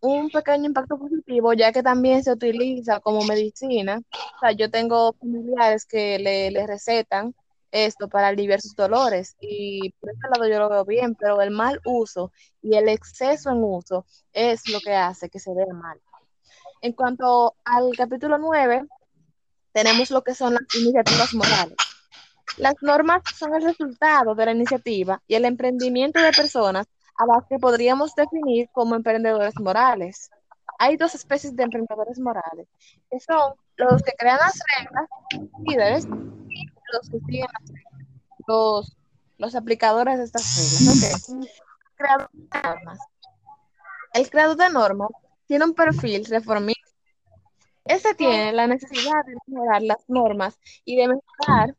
un 0.00 0.30
pequeño 0.30 0.66
impacto 0.66 0.98
positivo, 0.98 1.52
ya 1.52 1.72
que 1.72 1.82
también 1.82 2.22
se 2.24 2.32
utiliza 2.32 3.00
como 3.00 3.22
medicina. 3.24 4.00
O 4.36 4.40
sea, 4.40 4.52
yo 4.52 4.70
tengo 4.70 5.12
familiares 5.14 5.84
que 5.86 6.18
le, 6.18 6.50
le 6.50 6.66
recetan 6.66 7.34
esto 7.72 8.08
para 8.08 8.28
aliviar 8.28 8.60
sus 8.60 8.74
dolores 8.74 9.36
y 9.40 9.90
por 10.00 10.10
ese 10.10 10.28
lado 10.32 10.48
yo 10.48 10.58
lo 10.58 10.68
veo 10.68 10.84
bien, 10.84 11.14
pero 11.14 11.40
el 11.40 11.50
mal 11.50 11.80
uso 11.84 12.32
y 12.62 12.76
el 12.76 12.88
exceso 12.88 13.50
en 13.50 13.62
uso 13.62 14.06
es 14.32 14.68
lo 14.68 14.80
que 14.80 14.94
hace 14.94 15.28
que 15.28 15.38
se 15.38 15.54
vea 15.54 15.72
mal. 15.72 16.00
En 16.82 16.92
cuanto 16.92 17.54
al 17.64 17.90
capítulo 17.96 18.38
9, 18.38 18.86
tenemos 19.72 20.10
lo 20.10 20.22
que 20.22 20.34
son 20.34 20.54
las 20.54 20.62
iniciativas 20.74 21.34
morales. 21.34 21.76
Las 22.56 22.74
normas 22.80 23.22
son 23.36 23.54
el 23.54 23.62
resultado 23.62 24.34
de 24.34 24.46
la 24.46 24.52
iniciativa 24.52 25.22
y 25.26 25.34
el 25.34 25.44
emprendimiento 25.44 26.20
de 26.20 26.32
personas 26.32 26.86
a 27.16 27.26
las 27.26 27.46
que 27.48 27.58
podríamos 27.58 28.14
definir 28.14 28.68
como 28.72 28.96
emprendedores 28.96 29.58
morales. 29.60 30.30
Hay 30.78 30.96
dos 30.96 31.14
especies 31.14 31.54
de 31.54 31.64
emprendedores 31.64 32.18
morales, 32.18 32.66
que 33.10 33.20
son 33.20 33.52
los 33.76 34.02
que 34.02 34.12
crean 34.18 34.38
las 34.38 34.58
reglas, 34.76 35.08
líderes, 35.66 36.06
los 36.92 37.10
que 37.10 37.18
siguen 37.26 37.46
los, 38.46 38.96
los 39.38 39.54
aplicadores 39.54 40.18
de 40.18 40.24
estas 40.24 40.88
reglas. 41.98 42.98
El 44.12 44.30
creador 44.30 44.56
de 44.56 44.70
normas 44.70 45.10
tiene 45.46 45.64
un 45.64 45.74
perfil 45.74 46.24
reformista. 46.26 46.80
Este 47.84 48.14
tiene 48.14 48.52
la 48.52 48.66
necesidad 48.66 49.24
de 49.26 49.36
mejorar 49.46 49.82
las 49.82 50.08
normas 50.08 50.58
y 50.84 50.96
de 50.96 51.08
mejorar 51.08 51.74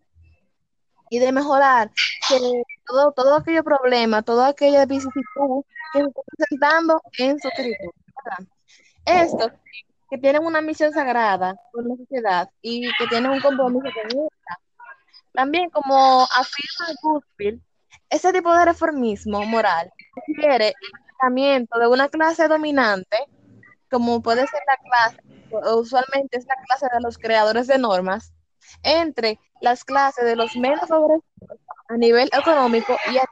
y 1.10 1.20
de 1.20 1.32
mejorar 1.32 1.92
que 2.28 2.64
todo, 2.88 3.12
todo 3.12 3.36
aquello 3.36 3.64
problema, 3.64 4.22
toda 4.22 4.48
aquella 4.48 4.86
vicisitud 4.86 5.64
que 5.94 6.00
se 6.00 6.08
está 6.08 6.22
presentando 6.38 7.02
en 7.18 7.40
su 7.40 7.50
territorio. 7.50 7.92
Estos 9.06 9.52
que 10.10 10.18
tienen 10.18 10.46
una 10.46 10.62
misión 10.62 10.92
sagrada 10.94 11.56
con 11.72 11.88
la 11.88 11.96
sociedad 11.96 12.50
y 12.62 12.90
que 12.98 13.08
tienen 13.08 13.32
un 13.32 13.42
compromiso 13.42 13.88
con 13.94 14.06
esta 14.06 14.60
también, 15.34 15.70
como 15.70 16.24
afirma 16.24 16.88
Goodfield, 17.02 17.62
ese 18.10 18.34
tipo 18.34 18.54
de 18.54 18.66
reformismo 18.66 19.46
moral 19.46 19.92
requiere 20.28 20.68
el 20.68 21.04
tratamiento 21.08 21.80
de 21.80 21.88
una 21.88 22.10
clase 22.10 22.48
dominante, 22.48 23.18
como 23.90 24.22
puede 24.22 24.46
ser 24.48 24.60
la 24.68 24.78
clase, 24.78 25.76
usualmente 25.76 26.38
es 26.38 26.46
la 26.46 26.56
clase 26.66 26.88
de 26.94 27.02
los 27.02 27.18
creadores 27.18 27.68
de 27.68 27.78
normas, 27.78 28.34
entre 28.84 29.40
las 29.62 29.84
clases 29.84 30.26
de 30.26 30.36
los 30.36 30.56
menos 30.56 30.88
favorecidos 30.88 31.60
a 31.88 31.98
nivel 31.98 32.30
económico 32.34 32.98
y 33.12 33.18
a, 33.18 33.26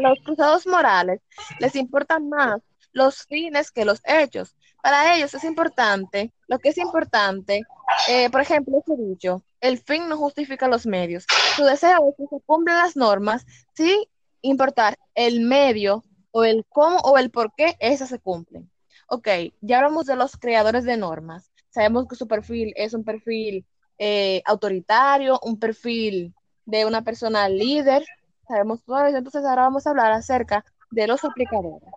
los 0.00 0.18
cruzados 0.24 0.66
morales 0.66 1.22
les 1.58 1.74
importan 1.74 2.28
más 2.28 2.60
los 2.92 3.24
fines 3.24 3.70
que 3.70 3.86
los 3.86 4.02
hechos. 4.04 4.54
Para 4.82 5.16
ellos 5.16 5.32
es 5.32 5.44
importante, 5.44 6.32
lo 6.48 6.58
que 6.58 6.68
es 6.68 6.78
importante, 6.78 7.62
eh, 8.08 8.28
por 8.30 8.42
ejemplo, 8.42 8.82
he 8.86 9.08
dicho, 9.08 9.42
el 9.60 9.78
fin 9.78 10.08
no 10.08 10.16
justifica 10.16 10.68
los 10.68 10.86
medios. 10.86 11.26
Su 11.56 11.64
deseo 11.64 12.10
es 12.10 12.16
que 12.16 12.36
se 12.36 12.42
cumplan 12.44 12.76
las 12.76 12.96
normas 12.96 13.46
sin 13.74 13.98
importar 14.42 14.96
el 15.14 15.40
medio 15.40 16.04
o 16.30 16.44
el 16.44 16.64
cómo 16.68 16.98
o 16.98 17.18
el 17.18 17.30
por 17.30 17.52
qué 17.56 17.76
esas 17.80 18.08
se 18.10 18.18
cumplen. 18.18 18.70
Ok, 19.08 19.28
ya 19.60 19.78
hablamos 19.78 20.06
de 20.06 20.16
los 20.16 20.36
creadores 20.36 20.84
de 20.84 20.96
normas. 20.96 21.50
Sabemos 21.70 22.06
que 22.08 22.16
su 22.16 22.26
perfil 22.26 22.72
es 22.76 22.94
un 22.94 23.04
perfil 23.04 23.64
eh, 23.98 24.42
autoritario, 24.44 25.38
un 25.42 25.58
perfil 25.58 26.34
de 26.64 26.84
una 26.84 27.02
persona 27.02 27.48
líder. 27.48 28.04
Sabemos 28.48 28.82
todo 28.84 29.06
eso. 29.06 29.16
Entonces 29.16 29.44
ahora 29.44 29.62
vamos 29.62 29.86
a 29.86 29.90
hablar 29.90 30.12
acerca 30.12 30.64
de 30.90 31.06
los 31.06 31.24
aplicadores. 31.24 31.88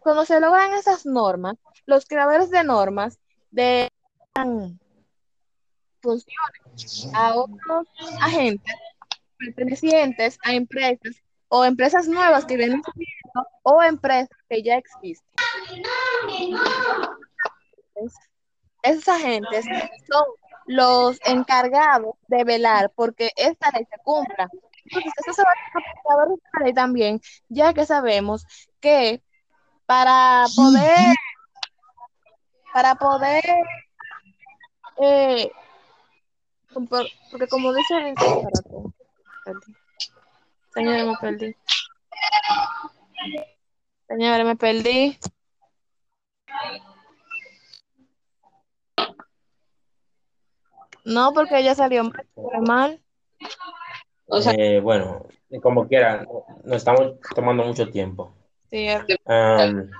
Cuando 0.00 0.24
se 0.24 0.40
logran 0.40 0.72
esas 0.72 1.04
normas, 1.04 1.56
los 1.86 2.06
creadores 2.06 2.50
de 2.50 2.64
normas 2.64 3.18
de 3.50 3.88
funciones 6.00 6.67
a 7.14 7.34
otros 7.34 7.86
agentes 8.20 8.74
pertenecientes 9.38 10.38
a 10.44 10.52
empresas 10.52 11.22
o 11.48 11.64
empresas 11.64 12.08
nuevas 12.08 12.44
que 12.44 12.56
vienen 12.56 12.82
surgiendo 12.84 13.48
o 13.62 13.82
empresas 13.82 14.36
que 14.48 14.62
ya 14.62 14.76
existen. 14.76 15.28
Esos 18.82 19.08
agentes 19.08 19.64
son 20.10 20.24
los 20.66 21.18
encargados 21.24 22.14
de 22.28 22.44
velar 22.44 22.92
porque 22.94 23.30
esta 23.36 23.70
ley 23.70 23.86
se 23.90 23.98
cumpla. 24.04 24.48
Entonces, 24.84 25.12
eso 25.16 25.32
se 25.32 25.42
va 25.42 26.22
a 26.22 26.64
ley 26.64 26.72
también, 26.72 27.20
ya 27.48 27.72
que 27.74 27.86
sabemos 27.86 28.46
que 28.80 29.22
para 29.86 30.44
poder, 30.54 31.14
para 32.72 32.94
poder, 32.94 33.42
eh, 35.00 35.50
porque 36.72 37.46
como 37.48 37.72
dice, 37.72 38.14
señora, 40.74 41.04
me 41.04 41.16
perdí. 41.20 41.56
Señora, 44.06 44.44
me 44.44 44.56
perdí. 44.56 45.18
No, 51.04 51.32
porque 51.32 51.58
ella 51.58 51.74
salió 51.74 52.10
mal. 52.66 53.00
O 54.26 54.40
sea, 54.42 54.52
eh, 54.52 54.80
bueno, 54.80 55.26
como 55.62 55.88
quieran, 55.88 56.26
nos 56.64 56.76
estamos 56.76 57.18
tomando 57.34 57.64
mucho 57.64 57.88
tiempo. 57.88 58.34
Sí, 58.70 58.86
um, 59.24 59.90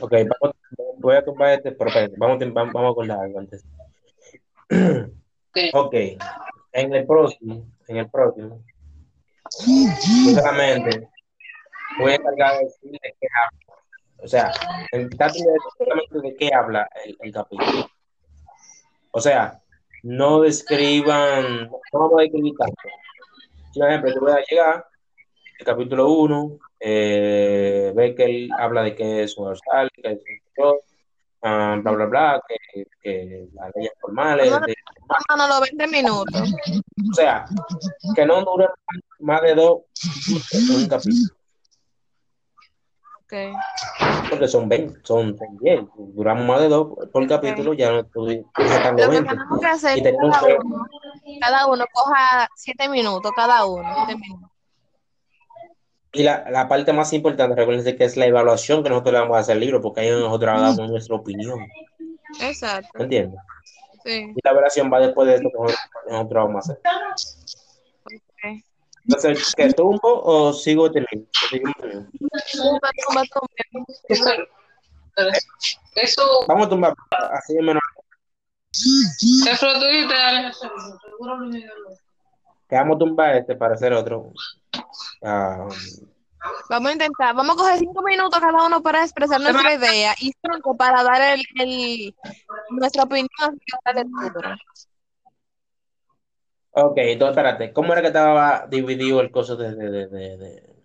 ok, 0.00 0.12
vamos, 0.40 0.56
voy 0.96 1.16
a 1.16 1.24
tomar 1.24 1.50
este, 1.50 1.72
pero 1.72 1.90
vamos, 2.16 2.38
vamos, 2.54 2.72
vamos 2.72 2.94
con 2.94 3.06
la 3.06 3.20
algo 3.20 3.38
antes. 3.38 3.66
ok, 5.72 5.94
en 6.72 6.94
el 6.94 7.06
próximo, 7.06 7.66
en 7.88 7.96
el 7.96 8.10
próximo, 8.10 8.62
solamente 10.34 11.08
voy 11.98 12.12
a 12.12 12.14
encargar 12.16 12.58
de 12.58 12.64
decir 12.64 12.92
de 12.92 13.14
qué 13.20 13.28
habla. 13.34 13.66
O 14.18 14.28
sea, 14.28 14.52
en 14.92 15.08
de, 15.08 16.20
de 16.22 16.36
qué 16.36 16.50
habla 16.54 16.88
el, 17.04 17.16
el 17.20 17.32
capítulo. 17.32 17.88
O 19.10 19.20
sea, 19.20 19.60
no 20.02 20.40
describan, 20.40 21.68
no 21.70 21.80
vamos 21.92 22.18
a 22.18 22.22
describir 22.22 22.54
tanto. 22.58 22.76
Por 23.74 23.88
ejemplo, 23.88 24.14
yo 24.14 24.20
voy 24.20 24.32
a 24.32 24.44
llegar, 24.48 24.86
el 25.58 25.66
capítulo 25.66 26.08
1, 26.08 26.58
eh, 26.80 27.92
ve 27.94 28.14
que 28.14 28.24
él 28.24 28.48
habla 28.58 28.82
de 28.82 28.94
que 28.94 29.22
es 29.22 29.36
un 29.36 29.46
dorsal, 29.46 29.90
que 29.92 30.12
es 30.12 30.18
un 30.58 30.78
uh, 31.46 31.82
bla, 31.82 31.92
bla, 31.92 32.06
bla, 32.06 32.42
que, 32.48 32.86
que 33.00 33.48
las 33.52 33.70
leyes 33.74 33.92
formales. 34.00 34.50
No, 34.50 34.60
no, 34.60 35.36
no, 35.36 35.48
no, 35.48 35.60
20 35.60 35.86
minutos. 35.88 36.52
O 37.10 37.14
sea, 37.14 37.44
que 38.14 38.26
no 38.26 38.44
dure 38.44 38.68
más 39.20 39.42
de 39.42 39.54
dos 39.54 39.82
un 40.74 40.88
capítulo. 40.88 41.36
Okay. 43.24 43.52
Porque 44.30 44.46
son 44.46 44.68
20, 44.68 45.00
son, 45.02 45.36
10. 45.60 45.80
Duramos 46.14 46.46
más 46.46 46.60
de 46.60 46.68
dos 46.68 46.94
por 47.12 47.26
capítulo, 47.26 47.74
ya 47.74 47.90
no 47.90 48.00
estoy 48.00 48.46
sacando 48.56 49.04
Lo 49.04 49.10
que 49.10 49.22
tenemos 49.22 49.60
que 49.60 49.66
hacer 49.66 49.98
es 49.98 50.14
cada, 50.16 50.58
uno, 50.62 50.86
cada 51.40 51.66
uno 51.66 51.84
coja 51.92 52.48
7 52.54 52.88
minutos, 52.88 53.32
cada 53.34 53.66
uno, 53.66 53.88
7 54.06 54.16
minutos. 54.16 54.45
Y 56.16 56.22
la, 56.22 56.48
la, 56.50 56.66
parte 56.66 56.92
más 56.92 57.12
importante, 57.12 57.54
recuerden 57.54 57.96
que 57.96 58.04
es 58.04 58.16
la 58.16 58.26
evaluación 58.26 58.82
que 58.82 58.88
nosotros 58.88 59.12
le 59.12 59.20
vamos 59.20 59.36
a 59.36 59.40
hacer 59.40 59.54
al 59.54 59.60
libro, 59.60 59.82
porque 59.82 60.00
ahí 60.00 60.10
nosotros 60.10 60.60
damos 60.60 60.90
nuestra 60.90 61.16
opinión. 61.16 61.58
Exacto. 62.40 62.88
¿Me 62.94 63.04
entiendes? 63.04 63.40
Sí. 64.04 64.32
Y 64.34 64.40
la 64.42 64.50
evaluación 64.52 64.90
va 64.92 65.00
después 65.00 65.28
de 65.28 65.34
esto 65.34 65.50
que 65.50 66.10
nosotros 66.10 66.44
vamos 66.44 66.56
a 66.56 66.72
hacer. 66.72 66.80
Okay. 68.04 68.64
Entonces, 69.04 69.54
¿qué 69.54 69.72
tumbo 69.72 70.22
o 70.22 70.52
sigo 70.52 70.90
teniendo? 70.90 71.28
Tumba, 72.52 72.90
tumba, 73.06 73.22
tumba. 73.32 74.32
Eso. 75.96 76.22
Vamos 76.48 76.66
a 76.66 76.70
tumbar 76.70 76.94
así 77.32 77.54
de 77.54 77.62
menos. 77.62 77.82
Eso 79.50 79.66
lo 79.66 79.80
tuviste, 79.80 80.14
Que 82.68 82.76
vamos 82.76 82.96
a 82.96 82.98
tumbar 82.98 83.36
este 83.36 83.54
para 83.54 83.74
hacer 83.74 83.92
otro. 83.92 84.32
Um, 85.22 85.68
Vamos 86.68 86.90
a 86.90 86.92
intentar, 86.92 87.34
vamos 87.34 87.56
a 87.56 87.58
coger 87.58 87.78
cinco 87.78 88.02
minutos 88.02 88.38
cada 88.38 88.66
uno 88.66 88.82
para 88.82 89.02
expresar 89.02 89.40
nuestra 89.40 89.74
idea 89.74 90.14
y 90.20 90.32
cinco 90.42 90.76
para 90.76 91.02
dar 91.02 91.20
el, 91.20 91.42
el 91.60 92.14
nuestra 92.70 93.02
opinión 93.02 93.28
acerca. 93.84 94.56
Ok, 96.70 96.98
entonces 96.98 97.36
espérate, 97.36 97.72
¿cómo 97.72 97.92
era 97.92 98.02
que 98.02 98.08
estaba 98.08 98.66
dividido 98.68 99.20
el 99.20 99.30
coso 99.30 99.56
de, 99.56 99.74
de, 99.74 100.06
de, 100.08 100.36
de 100.36 100.76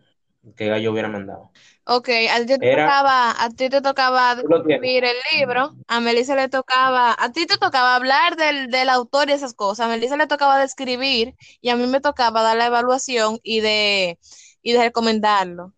que 0.55 0.67
Gallo 0.67 0.91
hubiera 0.91 1.09
mandado? 1.09 1.51
Ok, 1.93 2.07
a 2.33 2.39
ti 2.39 2.45
te 2.45 2.57
Era- 2.71 2.85
tocaba, 2.85 3.31
a 3.43 3.49
ti 3.49 3.69
te 3.69 3.81
tocaba 3.81 4.31
escribir 4.31 5.03
el 5.03 5.17
libro, 5.37 5.75
a 5.87 5.99
Melissa 5.99 6.35
le 6.35 6.47
tocaba, 6.47 7.13
a 7.19 7.31
ti 7.33 7.45
te 7.45 7.57
tocaba 7.57 7.95
hablar 7.95 8.37
del, 8.37 8.69
del 8.71 8.87
autor 8.87 9.29
y 9.29 9.33
esas 9.33 9.53
cosas, 9.53 9.87
a 9.87 9.89
Melissa 9.89 10.15
le 10.15 10.25
tocaba 10.27 10.57
describir 10.57 11.35
y 11.59 11.69
a 11.69 11.75
mí 11.75 11.85
me 11.87 11.99
tocaba 11.99 12.43
dar 12.43 12.55
la 12.55 12.67
evaluación 12.67 13.39
y 13.43 13.59
de, 13.59 14.17
y 14.61 14.71
de 14.71 14.79
recomendarlo. 14.83 15.73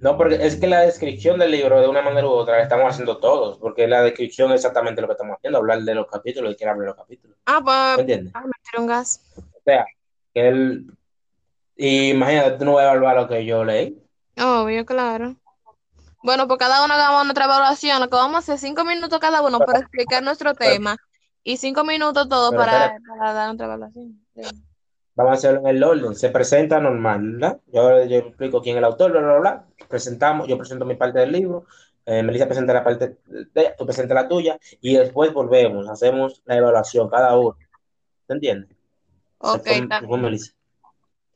No, 0.00 0.16
porque 0.18 0.34
es 0.46 0.56
que 0.56 0.66
la 0.66 0.82
descripción 0.82 1.38
del 1.38 1.50
libro, 1.50 1.80
de 1.80 1.88
una 1.88 2.02
manera 2.02 2.26
u 2.26 2.30
otra, 2.30 2.58
la 2.58 2.62
estamos 2.62 2.90
haciendo 2.90 3.18
todos, 3.18 3.58
porque 3.58 3.88
la 3.88 4.02
descripción 4.02 4.50
es 4.52 4.56
exactamente 4.56 5.00
lo 5.00 5.08
que 5.08 5.12
estamos 5.12 5.36
haciendo, 5.36 5.58
hablar 5.58 5.80
de 5.80 5.94
los 5.94 6.06
capítulos 6.06 6.52
y 6.52 6.56
quiere 6.56 6.70
hablar 6.72 6.82
de 6.82 6.88
los 6.88 6.96
capítulos. 6.96 7.36
Ah, 7.46 7.60
¿Me 7.62 7.64
pues, 7.64 7.98
entiendes? 8.00 8.32
ah, 8.34 8.42
me 8.44 8.80
un 8.80 8.86
gas. 8.86 9.20
O 9.36 9.60
sea, 9.64 9.86
que 10.34 10.48
él. 10.48 10.86
Y 11.78 12.10
Imagínate, 12.10 12.58
tú 12.58 12.64
no 12.66 12.74
vas 12.74 12.84
a 12.84 12.90
evaluar 12.90 13.16
lo 13.16 13.26
que 13.28 13.46
yo 13.46 13.64
leí. 13.64 13.96
Obvio, 14.38 14.84
claro. 14.84 15.34
Bueno, 16.22 16.46
pues 16.46 16.58
cada 16.58 16.84
uno 16.84 16.92
hagamos 16.94 17.24
nuestra 17.24 17.44
evaluación, 17.46 18.02
que 18.02 18.08
vamos 18.16 18.34
a 18.34 18.38
hacer 18.38 18.58
cinco 18.58 18.84
minutos 18.84 19.18
cada 19.20 19.40
uno 19.40 19.60
para 19.60 19.78
explicar 19.78 20.22
nuestro 20.22 20.52
Pero- 20.54 20.72
tema 20.72 20.96
y 21.44 21.56
cinco 21.56 21.84
minutos 21.84 22.28
todos 22.28 22.54
para, 22.54 22.98
para 23.08 23.32
dar 23.32 23.46
nuestra 23.46 23.66
evaluación. 23.66 24.20
Sí. 24.34 24.42
Vamos 25.14 25.30
a 25.32 25.34
hacerlo 25.34 25.60
en 25.60 25.66
el 25.68 25.82
orden. 25.82 26.14
Se 26.14 26.28
presenta 26.30 26.78
normal, 26.80 27.20
¿verdad? 27.32 27.58
Yo, 27.72 28.04
yo 28.04 28.18
explico 28.18 28.60
quién 28.60 28.76
es 28.76 28.78
el 28.78 28.84
autor, 28.84 29.12
bla, 29.12 29.20
bla, 29.20 29.38
bla. 29.38 29.64
Presentamos, 29.88 30.46
yo 30.46 30.58
presento 30.58 30.84
mi 30.84 30.94
parte 30.96 31.20
del 31.20 31.32
libro. 31.32 31.64
Eh, 32.06 32.22
Melissa 32.22 32.46
presenta 32.46 32.72
la 32.72 32.84
parte 32.84 33.16
de 33.26 33.48
ella, 33.54 33.74
tú 33.76 33.84
presentas 33.84 34.14
la 34.14 34.28
tuya. 34.28 34.58
Y 34.80 34.96
después 34.96 35.32
volvemos, 35.32 35.88
hacemos 35.88 36.40
la 36.44 36.56
evaluación 36.56 37.08
cada 37.08 37.36
uno. 37.36 37.56
¿Te 38.26 38.34
entiendes? 38.34 38.76
Ok, 39.38 39.66
fue- 39.66 40.06
fue 40.06 40.18
Melissa. 40.18 40.52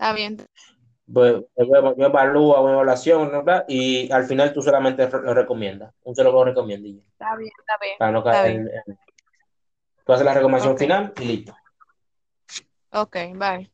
Está 0.03 0.13
bien. 0.15 0.37
Pues, 1.13 1.35
yo, 1.57 1.97
yo 1.97 2.07
evalúo 2.07 2.61
una 2.63 2.73
evaluación, 2.73 3.31
¿verdad? 3.31 3.65
Y 3.69 4.11
al 4.11 4.25
final 4.25 4.53
tú 4.53 4.63
solamente 4.63 5.09
lo 5.09 5.35
recomiendas. 5.35 5.95
Un 6.03 6.17
solo 6.17 6.33
lo 6.33 6.45
ya, 6.45 7.05
Está 7.13 7.37
bien, 7.37 7.53
está 7.59 7.79
bien. 7.81 7.95
Para 7.99 8.13
no 8.13 8.19
Está 8.19 8.45
bien. 8.45 8.69
en- 8.69 8.93
en- 8.93 8.99
Tú 10.05 10.13
haces 10.13 10.25
la 10.27 10.35
recomendación 10.35 10.77
final 10.77 11.13
y 11.21 11.25
listo. 11.25 11.57
Ok, 12.91 13.17
bye. 13.37 13.72